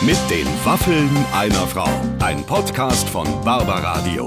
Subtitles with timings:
[0.00, 1.88] Mit den Waffeln einer Frau.
[2.20, 4.26] Ein Podcast von Barbaradio.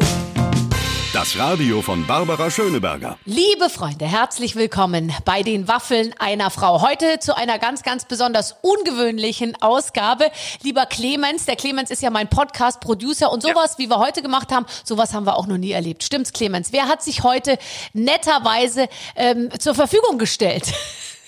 [1.13, 3.17] Das Radio von Barbara Schöneberger.
[3.23, 6.81] Liebe Freunde, herzlich willkommen bei den Waffeln einer Frau.
[6.81, 10.29] Heute zu einer ganz, ganz besonders ungewöhnlichen Ausgabe.
[10.61, 13.85] Lieber Clemens, der Clemens ist ja mein Podcast-Producer und sowas, ja.
[13.85, 16.03] wie wir heute gemacht haben, sowas haben wir auch noch nie erlebt.
[16.03, 16.73] Stimmt's, Clemens?
[16.73, 17.57] Wer hat sich heute
[17.93, 20.65] netterweise ähm, zur Verfügung gestellt?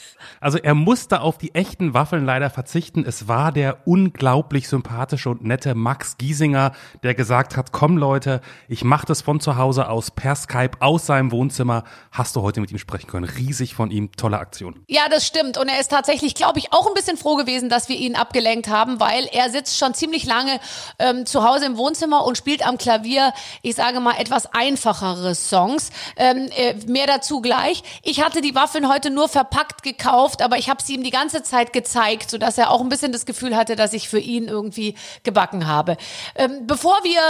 [0.44, 3.06] Also er musste auf die echten Waffeln leider verzichten.
[3.08, 8.84] Es war der unglaublich sympathische und nette Max Giesinger, der gesagt hat, komm Leute, ich
[8.84, 11.86] mache das von zu Hause aus per Skype aus seinem Wohnzimmer.
[12.12, 13.24] Hast du heute mit ihm sprechen können.
[13.24, 14.84] Riesig von ihm, tolle Aktion.
[14.90, 15.58] Ja, das stimmt.
[15.58, 18.68] Und er ist tatsächlich, glaube ich, auch ein bisschen froh gewesen, dass wir ihn abgelenkt
[18.68, 20.60] haben, weil er sitzt schon ziemlich lange
[21.00, 23.32] ähm, zu Hause im Wohnzimmer und spielt am Klavier,
[23.62, 25.92] ich sage mal, etwas einfachere Songs.
[26.18, 27.82] Ähm, äh, mehr dazu gleich.
[28.04, 31.10] Ich hatte die Waffeln heute nur verpackt gekauft gekauft, aber ich habe sie ihm die
[31.10, 34.46] ganze Zeit gezeigt, sodass er auch ein bisschen das Gefühl hatte, dass ich für ihn
[34.46, 35.98] irgendwie gebacken habe.
[36.36, 37.22] Ähm, bevor wir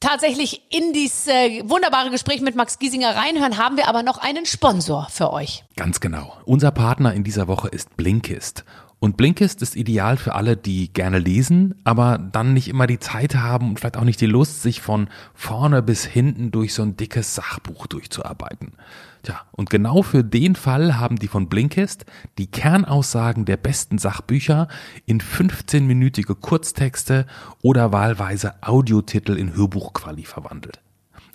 [0.00, 4.46] tatsächlich in dieses äh, wunderbare Gespräch mit Max Giesinger reinhören, haben wir aber noch einen
[4.46, 5.64] Sponsor für euch.
[5.76, 6.36] Ganz genau.
[6.44, 8.64] Unser Partner in dieser Woche ist Blinkist.
[8.98, 13.34] Und Blinkist ist ideal für alle, die gerne lesen, aber dann nicht immer die Zeit
[13.34, 16.96] haben und vielleicht auch nicht die Lust, sich von vorne bis hinten durch so ein
[16.96, 18.74] dickes Sachbuch durchzuarbeiten.
[19.22, 22.06] Tja, und genau für den Fall haben die von Blinkist
[22.38, 24.66] die Kernaussagen der besten Sachbücher
[25.06, 27.26] in 15-minütige Kurztexte
[27.62, 30.80] oder wahlweise Audiotitel in Hörbuchquali verwandelt.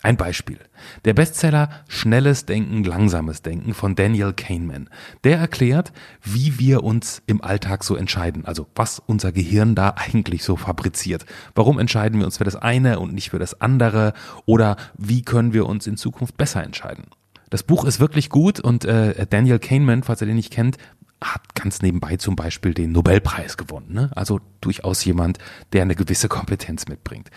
[0.04, 0.60] Ein Beispiel.
[1.06, 4.90] Der Bestseller Schnelles Denken, Langsames Denken von Daniel Kahneman.
[5.24, 5.92] Der erklärt,
[6.24, 8.46] wie wir uns im Alltag so entscheiden.
[8.46, 11.26] Also was unser Gehirn da eigentlich so fabriziert.
[11.56, 14.14] Warum entscheiden wir uns für das eine und nicht für das andere?
[14.46, 17.06] Oder wie können wir uns in Zukunft besser entscheiden?
[17.50, 20.78] Das Buch ist wirklich gut und äh, Daniel Kahneman, falls ihr den nicht kennt,
[21.24, 23.92] hat ganz nebenbei zum Beispiel den Nobelpreis gewonnen.
[23.92, 24.12] Ne?
[24.16, 25.40] Also durchaus jemand,
[25.74, 27.32] der eine gewisse Kompetenz mitbringt.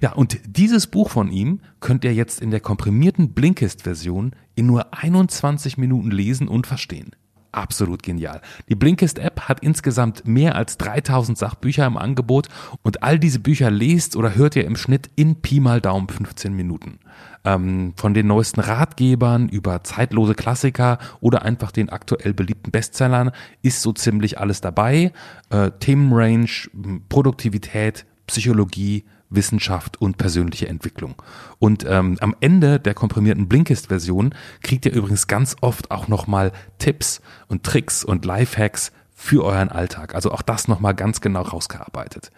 [0.00, 4.92] Ja, und dieses Buch von ihm könnt ihr jetzt in der komprimierten Blinkist-Version in nur
[4.94, 7.12] 21 Minuten lesen und verstehen.
[7.52, 8.40] Absolut genial.
[8.68, 12.48] Die Blinkist-App hat insgesamt mehr als 3000 Sachbücher im Angebot
[12.82, 16.54] und all diese Bücher lest oder hört ihr im Schnitt in Pi mal Daumen 15
[16.54, 16.99] Minuten.
[17.44, 23.30] Ähm, von den neuesten Ratgebern über zeitlose Klassiker oder einfach den aktuell beliebten Bestsellern
[23.62, 25.12] ist so ziemlich alles dabei.
[25.48, 26.68] Äh, Themenrange,
[27.08, 31.14] Produktivität, Psychologie, Wissenschaft und persönliche Entwicklung.
[31.58, 37.22] Und ähm, am Ende der komprimierten Blinkist-Version kriegt ihr übrigens ganz oft auch nochmal Tipps
[37.48, 40.14] und Tricks und Lifehacks für euren Alltag.
[40.14, 42.32] Also auch das nochmal ganz genau rausgearbeitet.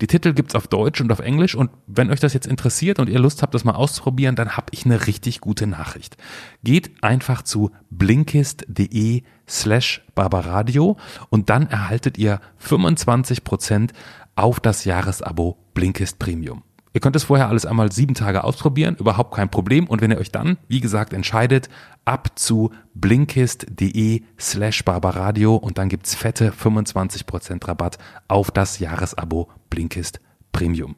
[0.00, 3.08] Die Titel gibt's auf Deutsch und auf Englisch und wenn euch das jetzt interessiert und
[3.08, 6.16] ihr Lust habt, das mal auszuprobieren, dann habe ich eine richtig gute Nachricht.
[6.64, 10.96] Geht einfach zu blinkist.de slash barbaradio
[11.30, 13.92] und dann erhaltet ihr 25 Prozent
[14.34, 16.64] auf das Jahresabo Blinkist Premium.
[16.94, 19.88] Ihr könnt es vorher alles einmal sieben Tage ausprobieren, überhaupt kein Problem.
[19.88, 21.68] Und wenn ihr euch dann, wie gesagt, entscheidet,
[22.04, 30.20] ab zu blinkist.de slash barbaradio und dann gibt's fette 25% Rabatt auf das Jahresabo Blinkist
[30.52, 30.94] Premium.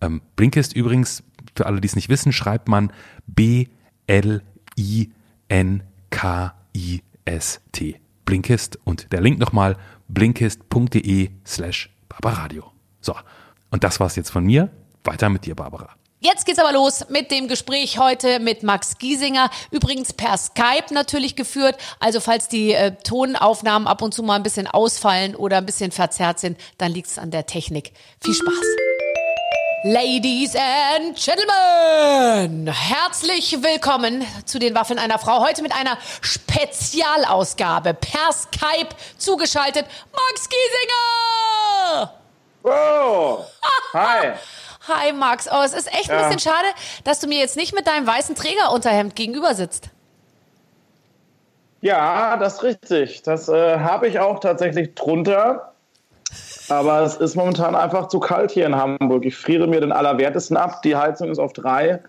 [0.00, 1.24] Ähm, Blinkist übrigens,
[1.56, 2.92] für alle, die es nicht wissen, schreibt man
[3.26, 3.70] B-L-I-N-K-I-S-T.
[8.24, 9.76] Blinkist und der Link nochmal
[10.06, 12.70] blinkist.de slash barbaradio.
[13.00, 13.16] So,
[13.70, 14.70] und das war's jetzt von mir.
[15.04, 15.90] Weiter mit dir, Barbara.
[16.24, 19.50] Jetzt geht's aber los mit dem Gespräch heute mit Max Giesinger.
[19.72, 21.76] Übrigens per Skype natürlich geführt.
[21.98, 25.90] Also falls die äh, Tonaufnahmen ab und zu mal ein bisschen ausfallen oder ein bisschen
[25.90, 27.92] verzerrt sind, dann liegt's an der Technik.
[28.22, 28.54] Viel Spaß.
[29.84, 35.44] Ladies and Gentlemen, herzlich willkommen zu den Waffeln einer Frau.
[35.44, 39.86] Heute mit einer Spezialausgabe per Skype zugeschaltet.
[40.12, 42.14] Max Giesinger!
[42.62, 43.44] Wow!
[43.92, 44.34] Hi!
[44.88, 45.48] Hi Max.
[45.50, 46.66] Oh, es ist echt ein bisschen schade,
[47.04, 49.90] dass du mir jetzt nicht mit deinem weißen Trägerunterhemd gegenüber sitzt.
[51.82, 53.22] Ja, das ist richtig.
[53.22, 55.72] Das äh, habe ich auch tatsächlich drunter.
[56.68, 59.24] Aber es ist momentan einfach zu kalt hier in Hamburg.
[59.24, 60.82] Ich friere mir den Allerwertesten ab.
[60.82, 62.00] Die Heizung ist auf drei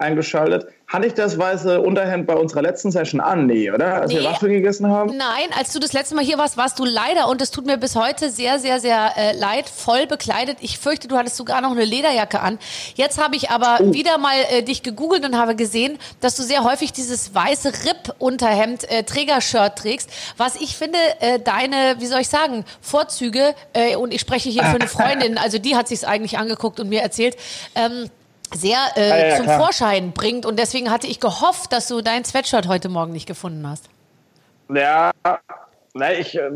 [0.00, 0.66] eingeschaltet.
[0.90, 3.46] Hatte ich das weiße Unterhemd bei unserer letzten Session an?
[3.46, 4.02] Nee, oder?
[4.02, 4.18] Als nee.
[4.18, 5.16] wir Waffeln gegessen haben?
[5.16, 7.76] Nein, als du das letzte Mal hier warst, warst du leider, und es tut mir
[7.76, 10.58] bis heute sehr, sehr, sehr äh, leid, voll bekleidet.
[10.60, 12.58] Ich fürchte, du hattest sogar noch eine Lederjacke an.
[12.96, 13.92] Jetzt habe ich aber oh.
[13.92, 18.90] wieder mal äh, dich gegoogelt und habe gesehen, dass du sehr häufig dieses weiße Ripp-Unterhemd,
[18.90, 24.12] äh, Trägershirt trägst, was ich finde, äh, deine, wie soll ich sagen, Vorzüge, äh, und
[24.12, 27.36] ich spreche hier für eine Freundin, also die hat sich's eigentlich angeguckt und mir erzählt,
[27.76, 28.10] ähm,
[28.54, 29.60] sehr äh, ah, ja, ja, zum klar.
[29.60, 30.46] Vorschein bringt.
[30.46, 33.88] Und deswegen hatte ich gehofft, dass du dein Sweatshirt heute Morgen nicht gefunden hast.
[34.74, 35.10] Ja,
[35.92, 36.50] Na, ich, äh,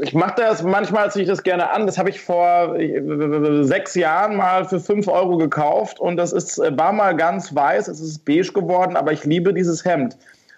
[0.00, 1.86] ich mache das manchmal, ziehe ich das gerne an.
[1.86, 6.58] Das habe ich vor äh, sechs Jahren mal für fünf Euro gekauft und das ist,
[6.58, 10.16] äh, war mal ganz weiß, es ist beige geworden, aber ich liebe dieses Hemd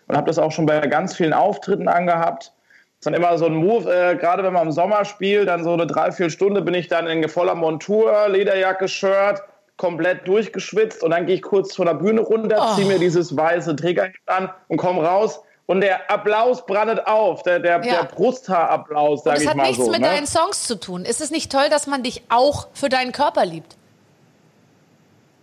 [0.09, 2.45] und habe das auch schon bei ganz vielen Auftritten angehabt.
[2.45, 5.63] Das ist dann immer so ein Move, äh, gerade wenn man im Sommer spielt, dann
[5.63, 9.43] so eine drei, vier Stunden bin ich dann in voller Montur, Lederjacke, Shirt,
[9.83, 12.77] komplett durchgeschwitzt und dann gehe ich kurz von der Bühne runter, oh.
[12.77, 17.59] ziehe mir dieses weiße Trägerhemd an und komme raus und der Applaus brandet auf, der,
[17.59, 18.03] der, ja.
[18.03, 19.59] der Brusthaarapplaus, sage ich mal so.
[19.59, 20.07] Das hat nichts mit ne?
[20.07, 21.05] deinen Songs zu tun.
[21.05, 23.77] Ist es nicht toll, dass man dich auch für deinen Körper liebt?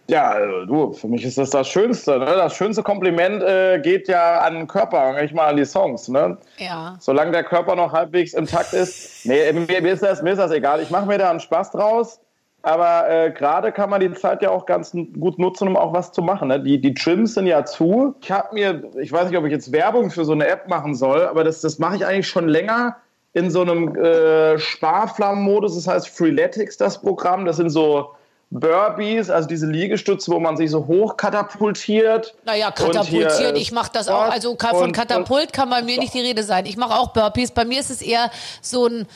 [0.07, 2.17] Ja, also, du, für mich ist das das Schönste.
[2.17, 2.25] Ne?
[2.25, 6.07] Das schönste Kompliment äh, geht ja an den Körper, nicht mal an die Songs.
[6.07, 6.37] Ne?
[6.59, 6.95] Ja.
[7.01, 9.25] Solange der Körper noch halbwegs intakt ist.
[9.25, 10.81] Nee, mir, mir, ist, das, mir ist das egal.
[10.81, 12.21] Ich mache mir da einen Spaß draus.
[12.61, 16.11] Aber äh, gerade kann man die Zeit ja auch ganz gut nutzen, um auch was
[16.11, 16.49] zu machen.
[16.49, 16.59] Ne?
[16.59, 18.15] Die, die Gyms sind ja zu.
[18.21, 20.93] Ich habe mir, ich weiß nicht, ob ich jetzt Werbung für so eine App machen
[20.93, 22.97] soll, aber das, das mache ich eigentlich schon länger
[23.33, 25.75] in so einem äh, Sparflammenmodus.
[25.75, 27.45] Das heißt Freeletics, das Programm.
[27.45, 28.11] Das sind so
[28.51, 32.35] Burpees, also diese Liegestütze, wo man sich so hochkatapultiert.
[32.45, 34.31] Naja, katapultiert, ich mache das auch.
[34.31, 36.65] Also von Katapult kann bei mir nicht die Rede sein.
[36.65, 37.51] Ich mache auch Burpees.
[37.51, 39.07] Bei mir ist es eher so ein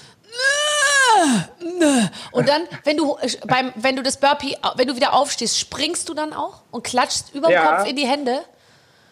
[2.32, 3.18] und dann, wenn du
[3.48, 7.34] beim, wenn du das Burpee, wenn du wieder aufstehst, springst du dann auch und klatschst
[7.34, 8.40] über den ja, Kopf in die Hände?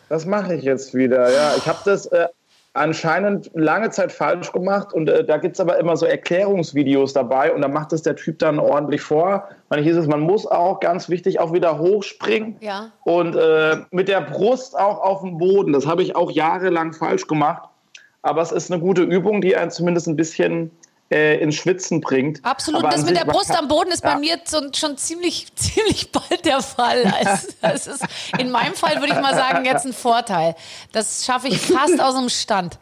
[0.10, 1.56] Das mache ich jetzt wieder, ja.
[1.58, 2.28] Ich habe das äh,
[2.74, 7.54] anscheinend lange Zeit falsch gemacht und äh, da gibt es aber immer so Erklärungsvideos dabei
[7.54, 9.50] und da macht es der Typ dann ordentlich vor.
[9.70, 12.92] Man hieß es, man muss auch, ganz wichtig, auch wieder hochspringen ja.
[13.04, 15.74] und äh, mit der Brust auch auf dem Boden.
[15.74, 17.68] Das habe ich auch jahrelang falsch gemacht.
[18.22, 20.72] Aber es ist eine gute Übung, die einen zumindest ein bisschen
[21.12, 22.44] äh, ins Schwitzen bringt.
[22.44, 22.84] Absolut.
[22.84, 24.14] Aber das mit der Brust am Boden ist ja.
[24.14, 27.02] bei mir so, schon ziemlich, ziemlich bald der Fall.
[27.22, 28.06] Also, das ist
[28.38, 30.56] in meinem Fall würde ich mal sagen jetzt ein Vorteil.
[30.92, 32.78] Das schaffe ich fast aus dem Stand.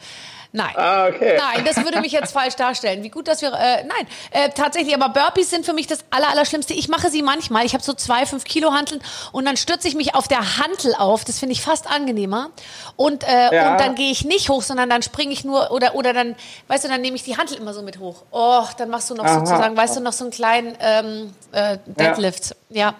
[0.52, 0.74] Nein.
[0.76, 1.38] Ah, okay.
[1.38, 3.04] Nein, das würde mich jetzt falsch darstellen.
[3.04, 3.54] Wie gut, dass wir.
[3.54, 6.74] Äh, nein, äh, tatsächlich, aber Burpees sind für mich das Aller, Allerschlimmste.
[6.74, 7.66] Ich mache sie manchmal.
[7.66, 9.00] Ich habe so zwei, fünf Kilo Hanteln
[9.32, 11.24] und dann stürze ich mich auf der Hantel auf.
[11.24, 12.50] Das finde ich fast angenehmer.
[12.96, 13.72] Und, äh, ja.
[13.72, 16.36] und dann gehe ich nicht hoch, sondern dann springe ich nur oder, oder dann,
[16.68, 18.24] weißt du, dann nehme ich die Hantel immer so mit hoch.
[18.32, 19.40] Oh, dann machst du noch Aha.
[19.40, 22.56] sozusagen, weißt du, noch so einen kleinen ähm, äh, Deadlift.
[22.70, 22.96] Ja.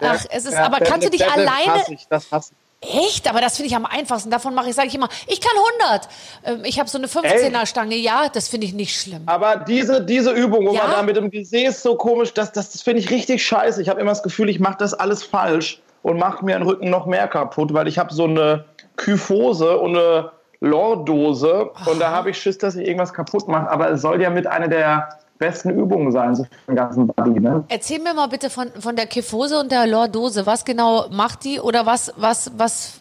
[0.00, 0.14] ja.
[0.14, 1.74] Ach, es ist, ja, aber kannst du dich alleine.
[1.74, 2.67] Hasse ich, das hasse ich.
[2.80, 3.28] Echt?
[3.28, 4.30] Aber das finde ich am einfachsten.
[4.30, 5.50] Davon mache ich, sage ich immer, ich kann
[5.82, 6.08] 100.
[6.44, 7.96] Ähm, ich habe so eine 15er Stange.
[7.96, 9.22] Ja, das finde ich nicht schlimm.
[9.26, 10.82] Aber diese, diese Übung, wo ja?
[10.82, 13.82] man da mit dem Gesäß so komisch, das, das, das finde ich richtig scheiße.
[13.82, 16.88] Ich habe immer das Gefühl, ich mache das alles falsch und mache mir den Rücken
[16.88, 18.64] noch mehr kaputt, weil ich habe so eine
[18.96, 20.30] Kyphose und eine
[20.60, 23.70] Lordose und da habe ich Schiss, dass ich irgendwas kaputt mache.
[23.70, 25.08] Aber es soll ja mit einer der
[25.38, 27.40] besten Übungen sein so für den ganzen Body.
[27.40, 27.64] Ne?
[27.68, 30.46] Erzähl mir mal bitte von, von der Kyphose und der Lordose.
[30.46, 33.00] Was genau macht die oder was, was, was,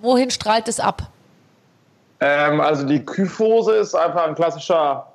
[0.00, 1.02] wohin strahlt es ab?
[2.20, 5.06] Ähm, also die Kyphose ist einfach ein klassischer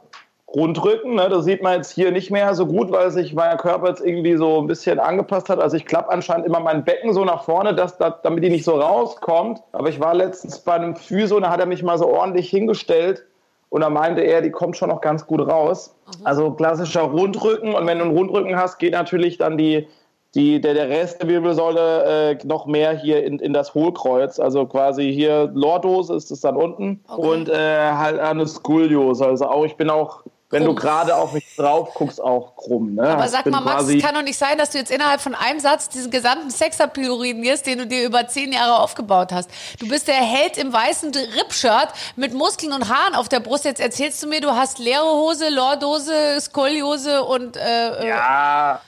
[0.48, 1.16] Rundrücken.
[1.16, 1.30] Ne?
[1.30, 4.36] Das sieht man jetzt hier nicht mehr so gut, weil sich mein Körper jetzt irgendwie
[4.36, 5.60] so ein bisschen angepasst hat.
[5.60, 8.66] Also ich klappe anscheinend immer mein Becken so nach vorne, dass, dass, damit die nicht
[8.66, 9.62] so rauskommt.
[9.72, 12.50] Aber ich war letztens bei einem Physio und da hat er mich mal so ordentlich
[12.50, 13.26] hingestellt
[13.70, 15.96] und da meinte er, die kommt schon noch ganz gut raus.
[16.08, 16.26] Mhm.
[16.26, 17.74] Also klassischer Rundrücken.
[17.74, 19.88] Und wenn du einen Rundrücken hast, geht natürlich dann die,
[20.36, 24.40] die, der, der Rest der Wirbelsäule äh, noch mehr hier in, in das Hohlkreuz.
[24.40, 27.04] Also quasi hier Lordose ist es dann unten.
[27.08, 27.28] Okay.
[27.28, 29.26] Und äh, halt eine Skoliose.
[29.26, 32.96] Also auch, ich bin auch wenn du gerade auf mich drauf guckst, auch krumm.
[32.96, 33.08] Ne?
[33.08, 35.60] Aber sag mal, Max, es kann doch nicht sein, dass du jetzt innerhalb von einem
[35.60, 39.52] Satz diesen gesamten Sexappeal urinierst, den du dir über zehn Jahre aufgebaut hast.
[39.80, 43.64] Du bist der Held im weißen Rippshirt mit Muskeln und Haaren auf der Brust.
[43.66, 48.82] Jetzt erzählst du mir, du hast leere Hose, Lordose, Skoliose und äh, äh Ja,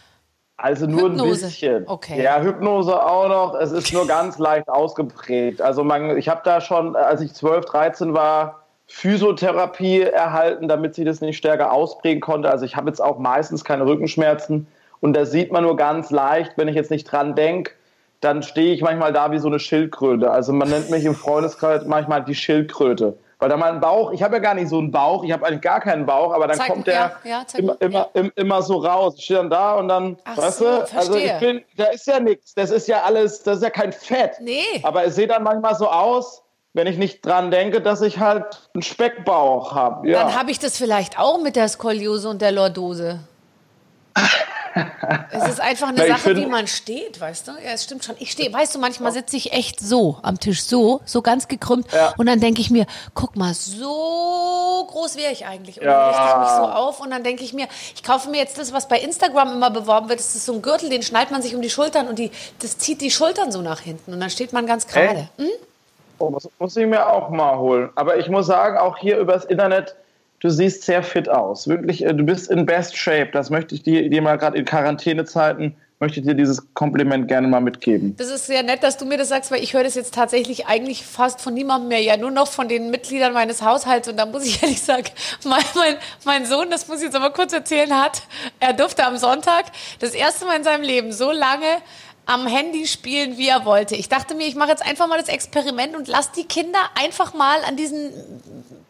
[0.58, 1.46] also nur Hypnose.
[1.46, 1.88] ein bisschen.
[1.88, 2.24] Okay.
[2.24, 3.56] Ja, Hypnose auch noch.
[3.56, 5.62] Es ist nur ganz leicht ausgeprägt.
[5.62, 8.61] Also man, ich habe da schon, als ich 12, 13 war,
[8.92, 12.52] Physiotherapie erhalten, damit sie das nicht stärker ausprägen konnte.
[12.52, 14.68] Also ich habe jetzt auch meistens keine Rückenschmerzen
[15.00, 17.72] und das sieht man nur ganz leicht, wenn ich jetzt nicht dran denke,
[18.20, 20.30] dann stehe ich manchmal da wie so eine Schildkröte.
[20.30, 23.18] Also man nennt mich im Freundeskreis manchmal die Schildkröte.
[23.40, 25.62] Weil da mein Bauch, ich habe ja gar nicht so einen Bauch, ich habe eigentlich
[25.62, 28.24] gar keinen Bauch, aber dann zeig, kommt der ja, ja, immer, immer, ja.
[28.36, 29.16] immer so raus.
[29.18, 32.06] Ich stehe dann da und dann, Ach weißt so, du, also ich bin, da ist
[32.06, 34.34] ja nichts, das ist ja alles, das ist ja kein Fett.
[34.42, 34.62] Nee.
[34.84, 38.70] Aber es sieht dann manchmal so aus, wenn ich nicht dran denke, dass ich halt
[38.74, 40.10] einen Speckbauch habe.
[40.10, 40.24] Ja.
[40.24, 43.20] Dann habe ich das vielleicht auch mit der Skoliose und der Lordose.
[45.32, 47.52] es ist einfach eine Na, Sache, wie man steht, weißt du?
[47.52, 48.16] Ja, es stimmt schon.
[48.20, 51.92] Ich stehe, weißt du, manchmal sitze ich echt so am Tisch, so, so ganz gekrümmt.
[51.92, 52.14] Ja.
[52.18, 55.80] Und dann denke ich mir, guck mal, so groß wäre ich eigentlich.
[55.80, 55.92] Und ja.
[55.92, 58.58] dann richte ich mich so auf und dann denke ich mir, ich kaufe mir jetzt
[58.58, 60.20] das, was bei Instagram immer beworben wird.
[60.20, 62.78] Das ist so ein Gürtel, den schnallt man sich um die Schultern und die, das
[62.78, 64.14] zieht die Schultern so nach hinten.
[64.14, 65.30] Und dann steht man ganz gerade.
[65.38, 65.50] Hm?
[66.22, 67.90] Oh, das muss ich mir auch mal holen.
[67.96, 69.96] Aber ich muss sagen, auch hier übers Internet,
[70.40, 71.68] du siehst sehr fit aus.
[71.68, 73.30] Wirklich, äh, du bist in best shape.
[73.32, 77.48] Das möchte ich dir, dir mal gerade in Quarantänezeiten möchte ich dir dieses Kompliment gerne
[77.48, 78.16] mal mitgeben.
[78.18, 80.66] Das ist sehr nett, dass du mir das sagst, weil ich höre das jetzt tatsächlich
[80.66, 84.08] eigentlich fast von niemandem mehr, ja nur noch von den Mitgliedern meines Haushalts.
[84.08, 85.06] Und da muss ich ehrlich sagen,
[85.46, 88.24] mein, mein, mein Sohn, das muss ich jetzt aber kurz erzählen, hat,
[88.60, 89.66] er durfte am Sonntag
[90.00, 91.68] das erste Mal in seinem Leben so lange
[92.26, 93.96] am Handy spielen, wie er wollte.
[93.96, 97.34] Ich dachte mir, ich mache jetzt einfach mal das Experiment und lass die Kinder einfach
[97.34, 98.14] mal an diesen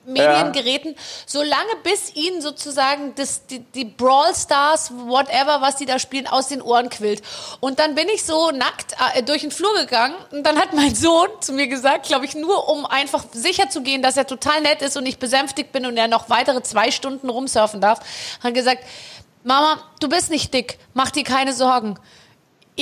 [0.06, 1.02] Mediengeräten, ja.
[1.26, 6.48] solange bis ihnen sozusagen das, die, die Brawl Stars, whatever, was die da spielen, aus
[6.48, 7.22] den Ohren quillt.
[7.60, 10.96] Und dann bin ich so nackt äh, durch den Flur gegangen und dann hat mein
[10.96, 14.62] Sohn zu mir gesagt, glaube ich, nur um einfach sicher zu gehen, dass er total
[14.62, 18.00] nett ist und ich besänftigt bin und er noch weitere zwei Stunden rumsurfen darf,
[18.44, 18.84] hat gesagt,
[19.44, 21.98] Mama, du bist nicht dick, mach dir keine Sorgen.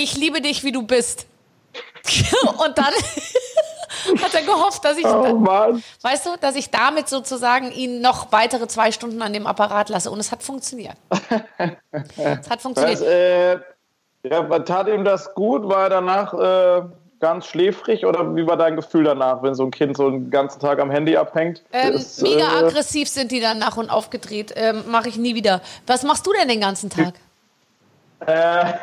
[0.01, 1.25] Ich liebe dich, wie du bist.
[2.65, 2.86] und dann
[4.24, 5.46] hat er gehofft, dass ich, oh
[6.01, 10.10] weißt du, dass ich damit sozusagen ihn noch weitere zwei Stunden an dem Apparat lasse.
[10.10, 10.96] Und es hat funktioniert.
[12.15, 13.01] es hat funktioniert.
[13.01, 13.58] Das, äh,
[14.24, 15.68] ja, tat ihm das gut?
[15.68, 16.82] War er danach äh,
[17.20, 20.62] ganz schläfrig oder wie war dein Gefühl danach, wenn so ein Kind so einen ganzen
[20.62, 21.62] Tag am Handy abhängt?
[21.74, 24.53] Ähm, ist, mega äh, aggressiv sind die dann nach und aufgedreht.
[24.56, 25.62] Ähm, Mache ich nie wieder.
[25.88, 27.15] Was machst du denn den ganzen Tag?
[28.25, 28.74] Äh,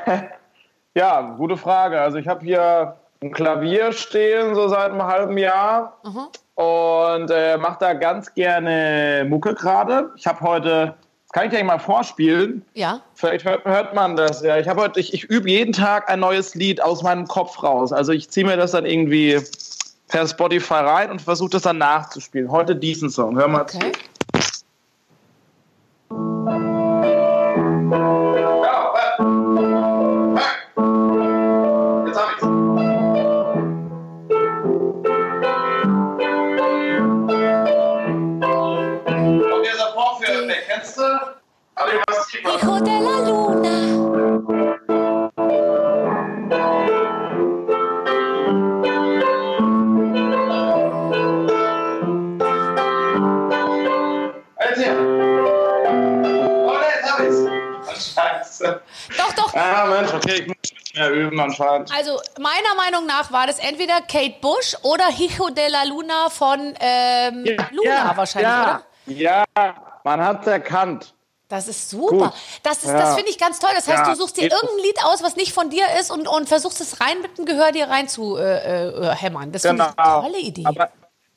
[0.97, 2.01] ja, gute Frage.
[2.01, 5.99] Also ich habe hier ein Klavier stehen, so seit einem halben Jahr.
[6.03, 6.29] Mhm.
[6.55, 10.11] Und äh, mache da ganz gerne Mucke gerade.
[10.17, 12.65] Ich habe heute, das kann ich dir mal vorspielen.
[12.73, 13.03] Ja.
[13.15, 14.43] Vielleicht hört, hört man das.
[14.43, 17.63] Ja, ich habe heute, ich, ich übe jeden Tag ein neues Lied aus meinem Kopf
[17.63, 17.93] raus.
[17.93, 19.39] Also ich ziehe mir das dann irgendwie
[20.09, 22.51] per Spotify rein und versuche das dann nachzuspielen.
[22.51, 23.37] Heute diesen Song.
[23.37, 23.93] Hör mal okay.
[23.93, 24.16] zu.
[42.45, 43.77] Hijo de la luna.
[59.17, 59.55] Doch, doch.
[59.55, 60.57] Ah, Mensch, okay, ich muss
[60.95, 61.93] mehr üben anscheinend.
[61.95, 66.75] Also, meiner Meinung nach war das entweder Kate Bush oder Hijo de la Luna von
[66.81, 68.83] ähm, ja, Luna ja, wahrscheinlich, ja, oder?
[69.07, 69.45] Ja,
[70.05, 71.16] man hat es erkannt.
[71.49, 72.17] Das ist super.
[72.17, 72.33] Gut.
[72.65, 72.93] Das, ja.
[72.99, 73.71] das finde ich ganz toll.
[73.75, 74.11] Das heißt, ja.
[74.11, 77.01] du suchst dir irgendein Lied aus, was nicht von dir ist und, und versuchst es
[77.01, 79.53] rein mit dem Gehör dir rein zu äh, äh, hämmern.
[79.53, 79.85] Das genau.
[79.85, 80.65] finde ich eine tolle Idee.
[80.67, 80.91] Aber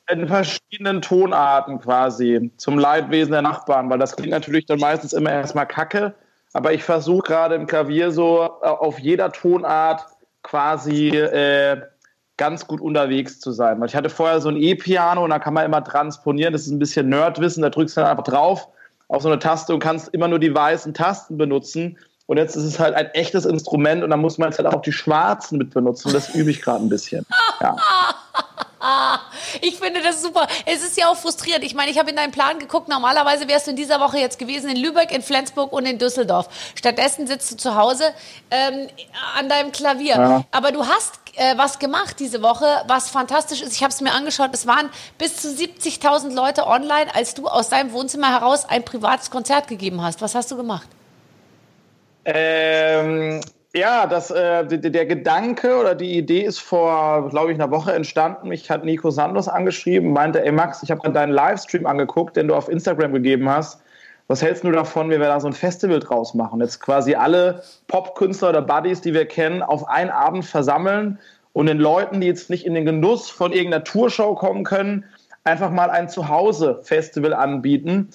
[0.09, 5.31] in verschiedenen Tonarten quasi zum Leidwesen der Nachbarn, weil das klingt natürlich dann meistens immer
[5.31, 6.15] erstmal kacke.
[6.53, 10.03] Aber ich versuche gerade im Klavier so äh, auf jeder Tonart
[10.41, 11.79] quasi äh,
[12.37, 13.79] ganz gut unterwegs zu sein.
[13.79, 16.53] Weil ich hatte vorher so ein E-Piano und da kann man immer transponieren.
[16.53, 18.69] Das ist ein bisschen Nerdwissen, da drückst du dann einfach drauf
[19.09, 21.97] auf so eine Taste und kannst immer nur die weißen Tasten benutzen.
[22.27, 24.81] Und jetzt ist es halt ein echtes Instrument und dann muss man jetzt halt auch
[24.81, 26.13] die schwarzen mit benutzen.
[26.13, 27.25] Das übe ich gerade ein bisschen.
[27.59, 27.75] Ja.
[29.61, 30.47] Ich finde das super.
[30.65, 31.63] Es ist ja auch frustrierend.
[31.65, 32.87] Ich meine, ich habe in deinen Plan geguckt.
[32.87, 36.47] Normalerweise wärst du in dieser Woche jetzt gewesen in Lübeck, in Flensburg und in Düsseldorf.
[36.75, 38.13] Stattdessen sitzt du zu Hause
[38.51, 38.87] ähm,
[39.37, 40.15] an deinem Klavier.
[40.15, 40.43] Ja.
[40.51, 43.73] Aber du hast äh, was gemacht diese Woche, was fantastisch ist.
[43.73, 44.51] Ich habe es mir angeschaut.
[44.53, 49.31] Es waren bis zu 70.000 Leute online, als du aus deinem Wohnzimmer heraus ein privates
[49.31, 50.21] Konzert gegeben hast.
[50.21, 50.87] Was hast du gemacht?
[52.25, 52.78] Ähm,
[53.79, 58.49] ja, das, äh, der Gedanke oder die Idee ist vor, glaube ich, einer Woche entstanden.
[58.49, 62.47] Mich hat Nico Sandos angeschrieben, meinte, ey Max, ich habe gerade deinen Livestream angeguckt, den
[62.47, 63.81] du auf Instagram gegeben hast.
[64.27, 66.61] Was hältst du davon, wenn wir da so ein Festival draus machen?
[66.61, 71.17] Jetzt quasi alle Popkünstler oder Buddies, die wir kennen, auf einen Abend versammeln
[71.53, 75.05] und den Leuten, die jetzt nicht in den Genuss von irgendeiner Tourshow kommen können,
[75.45, 78.09] einfach mal ein Zuhause-Festival anbieten.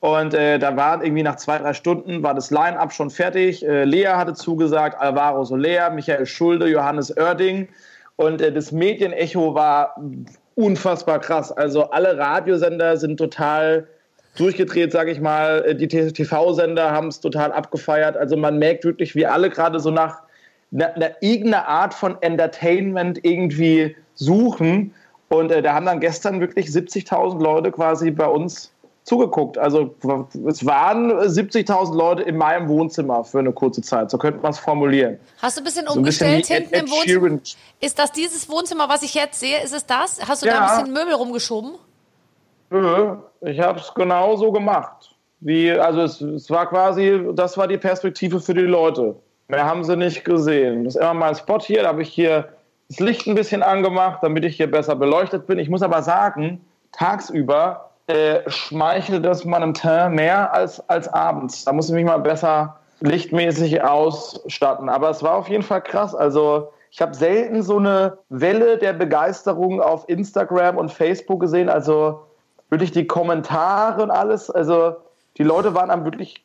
[0.00, 3.66] Und äh, da war irgendwie nach zwei, drei Stunden war das Line-Up schon fertig.
[3.66, 7.68] Äh, Lea hatte zugesagt, Alvaro Soler, Michael Schulde, Johannes Oerding.
[8.16, 9.94] Und äh, das Medienecho war
[10.54, 11.52] unfassbar krass.
[11.52, 13.86] Also alle Radiosender sind total
[14.36, 15.64] durchgedreht, sage ich mal.
[15.66, 18.16] Äh, die TV-Sender haben es total abgefeiert.
[18.16, 20.22] Also man merkt wirklich, wie alle gerade so nach
[20.72, 24.94] einer, einer irgendeiner Art von Entertainment irgendwie suchen.
[25.28, 28.72] Und äh, da haben dann gestern wirklich 70.000 Leute quasi bei uns
[29.04, 29.58] zugeguckt.
[29.58, 29.94] Also
[30.46, 34.10] es waren 70.000 Leute in meinem Wohnzimmer für eine kurze Zeit.
[34.10, 35.18] So könnte man es formulieren.
[35.40, 37.40] Hast du ein bisschen umgestellt so ein bisschen hinten im Wohnzimmer?
[37.80, 39.62] Ist das dieses Wohnzimmer, was ich jetzt sehe?
[39.62, 40.20] Ist es das?
[40.26, 40.54] Hast du ja.
[40.54, 41.72] da ein bisschen Möbel rumgeschoben?
[42.70, 45.16] Nö, ich habe es genau so gemacht.
[45.40, 49.16] Wie, also es, es, war quasi, das war die Perspektive für die Leute.
[49.48, 50.84] Mehr haben sie nicht gesehen.
[50.84, 52.50] Das ist immer mein Spot hier, da habe ich hier
[52.88, 55.58] das Licht ein bisschen angemacht, damit ich hier besser beleuchtet bin.
[55.58, 56.60] Ich muss aber sagen,
[56.92, 61.64] tagsüber äh, schmeichelt das meinem Teint mehr als, als abends.
[61.64, 64.88] Da muss ich mich mal besser lichtmäßig ausstatten.
[64.88, 66.14] Aber es war auf jeden Fall krass.
[66.14, 71.68] Also ich habe selten so eine Welle der Begeisterung auf Instagram und Facebook gesehen.
[71.68, 72.20] Also
[72.68, 74.50] wirklich die Kommentare und alles.
[74.50, 74.96] Also
[75.38, 76.44] die Leute waren einem wirklich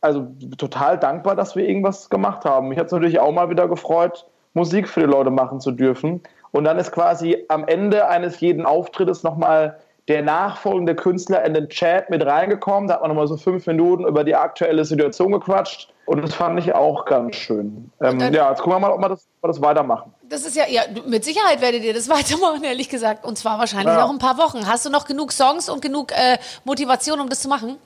[0.00, 0.26] also
[0.58, 2.68] total dankbar, dass wir irgendwas gemacht haben.
[2.68, 6.20] Mich hat es natürlich auch mal wieder gefreut, Musik für die Leute machen zu dürfen.
[6.52, 11.68] Und dann ist quasi am Ende eines jeden Auftrittes nochmal der nachfolgende Künstler in den
[11.68, 12.88] Chat mit reingekommen.
[12.88, 15.92] Da hat man nochmal so fünf Minuten über die aktuelle Situation gequatscht.
[16.06, 17.90] Und das fand ich auch ganz schön.
[18.02, 20.12] Ähm, ja, jetzt gucken wir mal, ob wir das, ob wir das weitermachen.
[20.28, 23.24] Das ist ja, ja, mit Sicherheit werdet ihr das weitermachen, ehrlich gesagt.
[23.24, 24.02] Und zwar wahrscheinlich ja.
[24.02, 24.66] noch ein paar Wochen.
[24.66, 27.76] Hast du noch genug Songs und genug äh, Motivation, um das zu machen?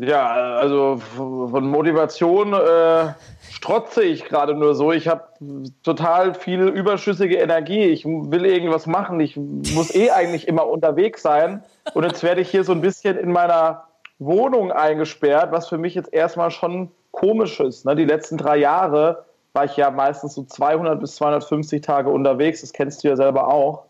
[0.00, 3.12] Ja, also von Motivation äh,
[3.50, 4.92] strotze ich gerade nur so.
[4.92, 5.24] Ich habe
[5.82, 7.84] total viel überschüssige Energie.
[7.84, 9.20] Ich will irgendwas machen.
[9.20, 11.62] Ich muss eh eigentlich immer unterwegs sein.
[11.92, 13.84] Und jetzt werde ich hier so ein bisschen in meiner
[14.18, 17.84] Wohnung eingesperrt, was für mich jetzt erstmal schon komisch ist.
[17.84, 17.94] Ne?
[17.94, 22.62] Die letzten drei Jahre war ich ja meistens so 200 bis 250 Tage unterwegs.
[22.62, 23.84] Das kennst du ja selber auch.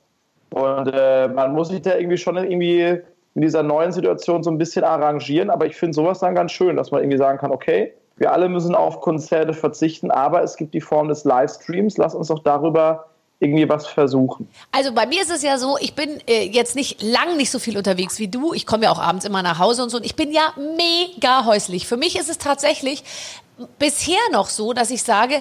[0.51, 3.01] Und äh, man muss sich da irgendwie schon irgendwie
[3.41, 5.49] in dieser neuen Situation so ein bisschen arrangieren.
[5.49, 8.51] Aber ich finde sowas dann ganz schön, dass man irgendwie sagen kann, okay, wir alle
[8.51, 11.97] müssen auf Konzerte verzichten, aber es gibt die Form des Livestreams.
[11.97, 13.07] Lass uns doch darüber
[13.39, 14.47] irgendwie was versuchen.
[14.73, 17.59] Also bei mir ist es ja so, ich bin äh, jetzt nicht lang nicht so
[17.59, 18.53] viel unterwegs wie du.
[18.53, 19.97] Ich komme ja auch abends immer nach Hause und so.
[19.97, 21.87] Und ich bin ja mega häuslich.
[21.87, 23.05] Für mich ist es tatsächlich
[23.79, 25.37] bisher noch so, dass ich sage,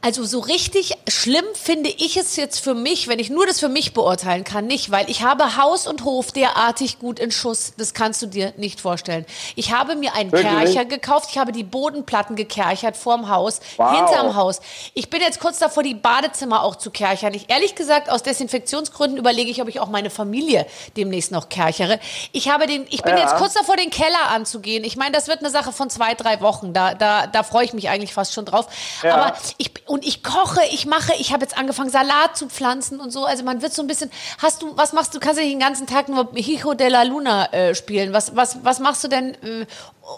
[0.00, 3.68] also so richtig schlimm finde ich es jetzt für mich, wenn ich nur das für
[3.68, 7.94] mich beurteilen kann, nicht, weil ich habe Haus und Hof derartig gut in Schuss, das
[7.94, 9.26] kannst du dir nicht vorstellen.
[9.56, 10.52] Ich habe mir einen Wirklich?
[10.52, 13.90] Kercher gekauft, ich habe die Bodenplatten gekerchert vorm Haus, wow.
[13.90, 14.60] hinterm Haus.
[14.94, 17.34] Ich bin jetzt kurz davor, die Badezimmer auch zu kerchern.
[17.34, 21.98] Ich ehrlich gesagt, aus Desinfektionsgründen überlege ich, ob ich auch meine Familie demnächst noch kerchere.
[22.30, 23.24] Ich habe den, ich bin ja.
[23.24, 24.84] jetzt kurz davor, den Keller anzugehen.
[24.84, 26.72] Ich meine, das wird eine Sache von zwei, drei Wochen.
[26.72, 28.68] Da, da, da freue ich mich eigentlich fast schon drauf.
[29.02, 29.16] Ja.
[29.16, 33.10] Aber ich und ich koche, ich mache, ich habe jetzt angefangen Salat zu pflanzen und
[33.10, 33.24] so.
[33.24, 34.10] Also man wird so ein bisschen.
[34.40, 35.20] Hast du, was machst du?
[35.20, 38.12] Kannst du nicht den ganzen Tag nur Hijo de la Luna äh, spielen?
[38.12, 39.66] Was, was, was machst du denn, äh,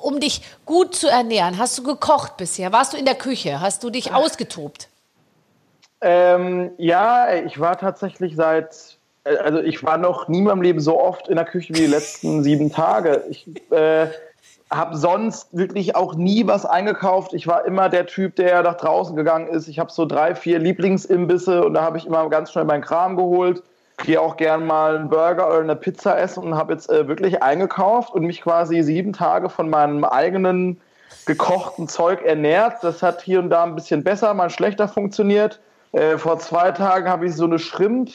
[0.02, 1.58] um dich gut zu ernähren?
[1.58, 2.72] Hast du gekocht bisher?
[2.72, 3.60] Warst du in der Küche?
[3.60, 4.88] Hast du dich ausgetobt?
[6.00, 10.80] Ähm, ja, ich war tatsächlich seit äh, also ich war noch nie in meinem Leben
[10.80, 13.24] so oft in der Küche wie die letzten sieben Tage.
[13.30, 14.08] Ich äh,
[14.70, 17.34] habe sonst wirklich auch nie was eingekauft.
[17.34, 19.66] Ich war immer der Typ, der nach draußen gegangen ist.
[19.66, 23.16] Ich habe so drei, vier Lieblingsimbisse und da habe ich immer ganz schnell meinen Kram
[23.16, 23.62] geholt.
[24.04, 27.42] Gehe auch gern mal einen Burger oder eine Pizza essen und habe jetzt äh, wirklich
[27.42, 30.80] eingekauft und mich quasi sieben Tage von meinem eigenen
[31.26, 32.82] gekochten Zeug ernährt.
[32.82, 35.60] Das hat hier und da ein bisschen besser, mal schlechter funktioniert.
[35.92, 38.10] Äh, vor zwei Tagen habe ich so eine Shrimp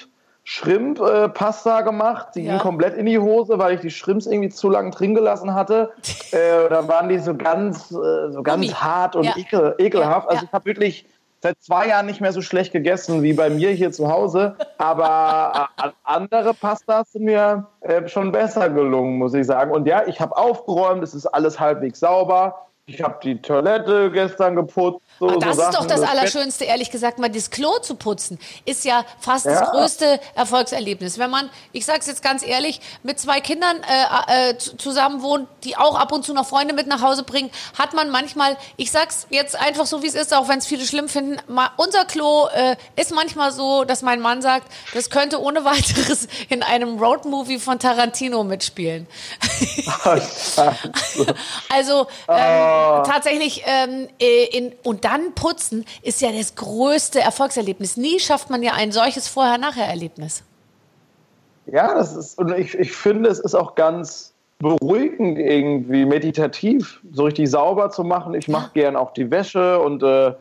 [0.45, 2.27] Shrimp-Pasta äh, gemacht.
[2.35, 2.53] Die ja.
[2.53, 5.91] ging komplett in die Hose, weil ich die Shrimps irgendwie zu lange drin gelassen hatte.
[6.31, 9.35] äh, da waren die so ganz, äh, so ganz hart und ja.
[9.35, 10.27] ekel, ekelhaft.
[10.27, 10.31] Ja.
[10.31, 11.05] Also ich habe wirklich
[11.41, 14.55] seit zwei Jahren nicht mehr so schlecht gegessen wie bei mir hier zu Hause.
[14.77, 19.71] Aber äh, andere Pastas sind mir äh, schon besser gelungen, muss ich sagen.
[19.71, 22.67] Und ja, ich habe aufgeräumt, es ist alles halbwegs sauber.
[22.85, 25.01] Ich habe die Toilette gestern geputzt.
[25.19, 28.37] So, ah, das so ist doch das Allerschönste, ehrlich gesagt, mal das Klo zu putzen,
[28.65, 29.59] ist ja fast ja.
[29.59, 31.17] das größte Erfolgserlebnis.
[31.17, 33.77] Wenn man, ich sage es jetzt ganz ehrlich, mit zwei Kindern
[34.27, 37.49] äh, äh, zusammen wohnt, die auch ab und zu noch Freunde mit nach Hause bringen,
[37.77, 40.85] hat man manchmal, ich sag's jetzt einfach so, wie es ist, auch wenn es viele
[40.85, 45.41] schlimm finden, mal, unser Klo äh, ist manchmal so, dass mein Mann sagt, das könnte
[45.41, 49.07] ohne weiteres in einem Roadmovie von Tarantino mitspielen.
[51.69, 53.03] also ähm, oh.
[53.05, 57.95] tatsächlich ähm, äh, in und dann putzen ist ja das größte Erfolgserlebnis.
[57.95, 60.43] Nie schafft man ja ein solches Vorher-Nachher-Erlebnis.
[61.67, 67.25] Ja, das ist, und ich, ich finde, es ist auch ganz beruhigend irgendwie, meditativ, so
[67.25, 68.33] richtig sauber zu machen.
[68.33, 68.83] Ich mache ja.
[68.83, 70.33] gern auch die Wäsche und äh,